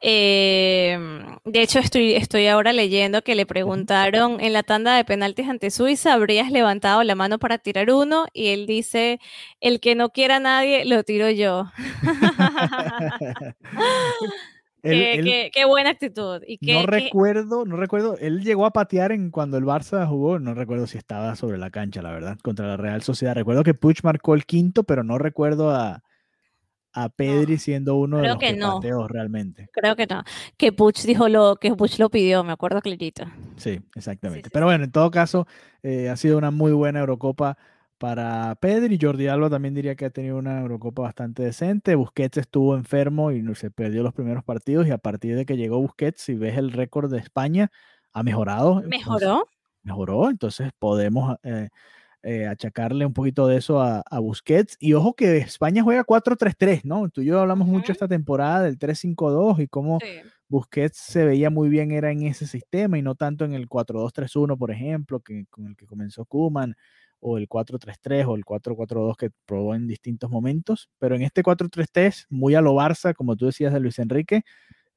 Em, 0.00 1.38
de 1.44 1.62
hecho, 1.62 1.78
estoy, 1.78 2.14
estoy 2.14 2.46
ahora 2.46 2.72
leyendo 2.72 3.22
que 3.22 3.34
le 3.34 3.46
preguntaron 3.46 4.40
en 4.40 4.52
la 4.52 4.62
tanda 4.62 4.96
de 4.96 5.04
penaltis 5.04 5.48
ante 5.48 5.70
Suiza, 5.70 6.12
¿habrías 6.12 6.50
levantado 6.50 7.02
la 7.02 7.14
mano 7.14 7.38
para 7.38 7.58
tirar 7.58 7.90
uno? 7.90 8.26
Y 8.32 8.48
él 8.48 8.66
dice, 8.66 9.20
el 9.60 9.80
que 9.80 9.94
no 9.94 10.10
quiera 10.10 10.36
a 10.36 10.40
nadie, 10.40 10.84
lo 10.84 11.02
tiro 11.04 11.30
yo. 11.30 11.70
qué, 14.84 15.64
buena 15.66 15.90
actitud. 15.90 16.42
Y 16.46 16.58
no 16.72 16.86
recuerdo, 16.86 17.64
no 17.64 17.76
recuerdo, 17.76 18.16
él 18.18 18.42
llegó 18.42 18.66
a 18.66 18.72
patear 18.72 19.12
en 19.12 19.30
cuando 19.30 19.56
el 19.56 19.64
Barça 19.64 20.06
jugó, 20.06 20.38
no 20.38 20.54
recuerdo 20.54 20.86
si 20.86 20.98
estaba 20.98 21.34
sobre 21.36 21.58
la 21.58 21.70
cancha, 21.70 22.02
la 22.02 22.12
verdad, 22.12 22.38
contra 22.42 22.66
la 22.66 22.76
Real 22.76 23.02
Sociedad. 23.02 23.34
Recuerdo 23.34 23.64
que 23.64 23.74
Puch 23.74 24.02
marcó 24.02 24.34
el 24.34 24.46
quinto, 24.46 24.84
pero 24.84 25.02
no 25.02 25.18
recuerdo 25.18 25.70
a, 25.70 26.02
a 26.92 27.08
Pedri 27.08 27.58
siendo 27.58 27.96
uno 27.96 28.18
de 28.18 28.28
los 28.28 28.38
que, 28.38 28.52
no. 28.52 28.76
pateó 28.76 29.08
realmente. 29.08 29.68
Creo 29.72 29.96
que 29.96 30.06
no. 30.06 30.22
Que 30.56 30.72
Puch 30.72 31.02
dijo 31.02 31.28
lo 31.28 31.56
que 31.56 31.74
Puch 31.74 31.98
lo 31.98 32.10
pidió, 32.10 32.44
me 32.44 32.52
acuerdo 32.52 32.80
clarito. 32.80 33.24
Sí, 33.56 33.80
exactamente. 33.94 34.50
pero 34.52 34.66
bueno, 34.66 34.84
en 34.84 34.92
todo 34.92 35.10
caso, 35.10 35.46
eh, 35.82 36.08
ha 36.08 36.16
sido 36.16 36.38
una 36.38 36.50
muy 36.50 36.72
buena 36.72 37.00
Eurocopa 37.00 37.58
para 38.04 38.54
Pedri. 38.56 38.98
Jordi 39.00 39.28
Alba 39.28 39.48
también 39.48 39.72
diría 39.72 39.94
que 39.94 40.04
ha 40.04 40.10
tenido 40.10 40.36
una 40.36 40.60
Eurocopa 40.60 41.00
bastante 41.00 41.42
decente. 41.42 41.94
Busquets 41.94 42.36
estuvo 42.36 42.76
enfermo 42.76 43.32
y 43.32 43.42
se 43.54 43.70
perdió 43.70 44.02
los 44.02 44.12
primeros 44.12 44.44
partidos 44.44 44.86
y 44.86 44.90
a 44.90 44.98
partir 44.98 45.36
de 45.36 45.46
que 45.46 45.56
llegó 45.56 45.80
Busquets, 45.80 46.20
si 46.20 46.34
ves 46.34 46.58
el 46.58 46.72
récord 46.72 47.10
de 47.10 47.18
España, 47.18 47.70
ha 48.12 48.22
mejorado. 48.22 48.82
¿Mejoró? 48.82 49.48
mejoró, 49.84 50.28
entonces 50.28 50.70
podemos 50.78 51.38
eh, 51.44 51.70
eh, 52.22 52.46
achacarle 52.46 53.06
un 53.06 53.14
poquito 53.14 53.46
de 53.46 53.56
eso 53.56 53.80
a, 53.80 54.02
Busquets. 54.20 54.76
Y 54.80 54.92
ojo 54.92 55.14
que 55.14 55.38
España 55.38 55.82
juega 55.82 56.04
4-3-3, 56.04 56.82
¿no? 56.84 57.08
Tú 57.08 57.22
y 57.22 57.24
yo 57.24 57.40
hablamos 57.40 57.66
mucho 57.66 57.90
esta 57.90 58.06
temporada 58.06 58.64
del 58.64 58.78
3-5-2 58.78 59.60
y 59.60 59.68
cómo 59.68 59.98
Busquets 60.48 60.98
se 60.98 61.24
veía 61.24 61.48
muy 61.48 61.70
bien 61.70 61.90
era 61.90 62.10
en 62.10 62.24
ese 62.24 62.46
sistema 62.46 62.98
y 62.98 63.02
no 63.02 63.14
tanto 63.14 63.46
en 63.46 63.54
el 63.54 63.66
4-2-3-1, 63.66 64.58
por 64.58 64.70
ejemplo, 64.70 65.20
que, 65.20 65.46
con 65.46 65.68
el 65.68 65.74
que 65.76 65.86
comenzó 65.86 66.26
Kuman 66.26 66.76
o 67.26 67.38
el 67.38 67.48
4-3-3 67.48 68.26
o 68.28 68.36
el 68.36 68.44
4-4-2 68.44 69.16
que 69.16 69.30
probó 69.46 69.74
en 69.74 69.86
distintos 69.86 70.30
momentos, 70.30 70.90
pero 70.98 71.16
en 71.16 71.22
este 71.22 71.42
4-3-3, 71.42 72.26
muy 72.28 72.54
a 72.54 72.60
lo 72.60 72.74
Barça, 72.74 73.14
como 73.14 73.34
tú 73.34 73.46
decías 73.46 73.72
de 73.72 73.80
Luis 73.80 73.98
Enrique, 73.98 74.42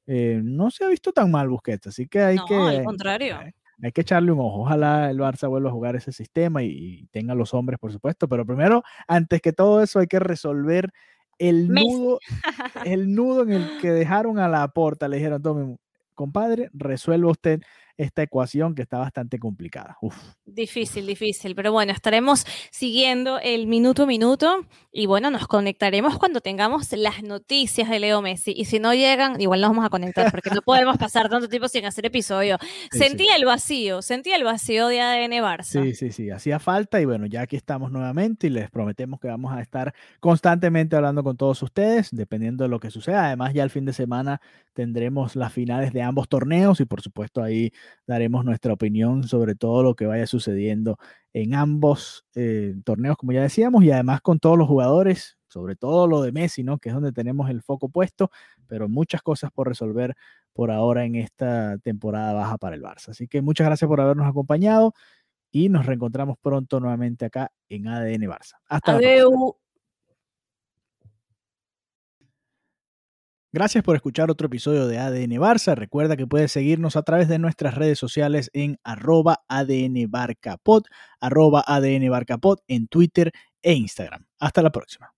eh, 0.06 0.42
no 0.44 0.70
se 0.70 0.84
ha 0.84 0.88
visto 0.88 1.10
tan 1.12 1.30
mal 1.30 1.48
Busquets, 1.48 1.86
así 1.86 2.06
que 2.06 2.20
hay 2.20 2.36
que... 2.46 2.54
al 2.54 2.84
contrario. 2.84 3.40
Eh, 3.40 3.54
hay 3.82 3.92
que 3.92 4.02
echarle 4.02 4.32
un 4.32 4.40
ojo. 4.40 4.62
Ojalá 4.62 5.10
el 5.10 5.18
Barça 5.18 5.48
vuelva 5.48 5.70
a 5.70 5.72
jugar 5.72 5.96
ese 5.96 6.12
sistema 6.12 6.62
y, 6.62 7.06
tenga 7.12 7.34
los 7.34 7.54
hombres, 7.54 7.78
por 7.78 7.92
supuesto. 7.92 8.28
Pero 8.28 8.44
primero, 8.44 8.82
antes 9.06 9.40
que 9.40 9.52
todo 9.52 9.82
eso, 9.82 10.00
hay 10.00 10.08
que 10.08 10.18
resolver 10.18 10.90
el 11.38 11.68
nudo, 11.68 12.18
el 12.84 13.14
nudo 13.14 13.44
en 13.44 13.52
el 13.52 13.78
que 13.80 13.92
dejaron 13.92 14.38
a 14.38 14.48
la 14.48 14.66
porta. 14.68 15.08
Le 15.08 15.18
dijeron, 15.18 15.40
tome, 15.40 15.76
compadre, 16.14 16.68
resuelva 16.74 17.30
usted 17.30 17.62
esta 17.98 18.22
ecuación 18.22 18.74
que 18.74 18.82
está 18.82 18.98
bastante 18.98 19.38
complicada. 19.38 19.98
Difícil, 20.46 21.06
difícil, 21.06 21.54
pero 21.54 21.72
bueno, 21.72 21.92
estaremos 21.92 22.46
siguiendo 22.70 23.38
el 23.40 23.66
minuto 23.66 24.04
a 24.04 24.06
minuto 24.06 24.64
y 24.92 25.06
bueno, 25.06 25.30
nos 25.30 25.48
conectaremos 25.48 26.16
cuando 26.16 26.40
tengamos 26.40 26.90
las 26.92 27.22
noticias 27.22 27.90
de 27.90 27.98
Leo 27.98 28.22
Messi 28.22 28.54
y 28.56 28.64
si 28.66 28.78
no 28.78 28.94
llegan, 28.94 29.40
igual 29.40 29.60
nos 29.60 29.70
vamos 29.70 29.84
a 29.84 29.90
conectar 29.90 30.30
porque 30.30 30.50
no 30.50 30.62
podemos 30.62 30.96
pasar 30.98 31.28
tanto 31.28 31.48
tiempo 31.48 31.68
sin 31.68 31.84
hacer 31.84 32.06
episodio. 32.06 32.56
sentía 32.92 33.34
el 33.34 33.44
vacío, 33.44 34.00
sentía 34.00 34.36
el 34.36 34.44
vacío 34.44 34.86
de 34.86 35.00
ADN 35.00 35.32
Barça. 35.42 35.82
Sí, 35.82 35.94
sí, 35.94 36.12
sí, 36.12 36.30
hacía 36.30 36.60
falta 36.60 37.00
y 37.00 37.04
bueno, 37.04 37.26
ya 37.26 37.42
aquí 37.42 37.56
estamos 37.56 37.90
nuevamente 37.90 38.46
y 38.46 38.50
les 38.50 38.70
prometemos 38.70 39.18
que 39.18 39.26
vamos 39.26 39.52
a 39.52 39.60
estar 39.60 39.92
constantemente 40.20 40.94
hablando 40.94 41.24
con 41.24 41.36
todos 41.36 41.60
ustedes, 41.64 42.10
dependiendo 42.12 42.62
de 42.62 42.70
lo 42.70 42.78
que 42.78 42.92
suceda. 42.92 43.26
Además, 43.26 43.54
ya 43.54 43.64
el 43.64 43.70
fin 43.70 43.84
de 43.84 43.92
semana 43.92 44.40
tendremos 44.72 45.34
las 45.34 45.52
finales 45.52 45.92
de 45.92 46.02
ambos 46.02 46.28
torneos 46.28 46.80
y 46.80 46.84
por 46.84 47.00
supuesto 47.00 47.42
ahí 47.42 47.72
daremos 48.06 48.44
nuestra 48.44 48.72
opinión 48.72 49.24
sobre 49.24 49.54
todo 49.54 49.82
lo 49.82 49.94
que 49.94 50.06
vaya 50.06 50.26
sucediendo 50.26 50.98
en 51.32 51.54
ambos 51.54 52.24
eh, 52.34 52.74
torneos, 52.84 53.16
como 53.16 53.32
ya 53.32 53.42
decíamos, 53.42 53.84
y 53.84 53.90
además 53.90 54.20
con 54.20 54.38
todos 54.38 54.58
los 54.58 54.66
jugadores, 54.66 55.38
sobre 55.48 55.76
todo 55.76 56.06
lo 56.06 56.22
de 56.22 56.32
Messi, 56.32 56.62
¿no? 56.62 56.78
Que 56.78 56.88
es 56.88 56.94
donde 56.94 57.12
tenemos 57.12 57.50
el 57.50 57.62
foco 57.62 57.88
puesto, 57.88 58.30
pero 58.66 58.88
muchas 58.88 59.22
cosas 59.22 59.50
por 59.50 59.68
resolver 59.68 60.14
por 60.52 60.70
ahora 60.70 61.04
en 61.04 61.14
esta 61.14 61.78
temporada 61.78 62.32
baja 62.32 62.58
para 62.58 62.76
el 62.76 62.82
Barça. 62.82 63.10
Así 63.10 63.28
que 63.28 63.42
muchas 63.42 63.66
gracias 63.66 63.88
por 63.88 64.00
habernos 64.00 64.26
acompañado 64.26 64.94
y 65.50 65.68
nos 65.68 65.86
reencontramos 65.86 66.36
pronto 66.38 66.80
nuevamente 66.80 67.26
acá 67.26 67.52
en 67.68 67.88
ADN 67.88 68.22
Barça. 68.22 68.54
Hasta 68.66 68.98
luego. 68.98 69.58
Gracias 73.50 73.82
por 73.82 73.96
escuchar 73.96 74.30
otro 74.30 74.48
episodio 74.48 74.86
de 74.86 74.98
ADN 74.98 75.40
Barça. 75.40 75.74
Recuerda 75.74 76.18
que 76.18 76.26
puedes 76.26 76.52
seguirnos 76.52 76.96
a 76.96 77.02
través 77.02 77.28
de 77.28 77.38
nuestras 77.38 77.74
redes 77.74 77.98
sociales 77.98 78.50
en 78.52 78.78
arroba 78.84 79.42
ADN 79.48 79.96
arroba 81.18 81.64
ADN 81.66 82.10
en 82.68 82.88
Twitter 82.88 83.32
e 83.62 83.72
Instagram. 83.72 84.26
Hasta 84.38 84.60
la 84.60 84.70
próxima. 84.70 85.17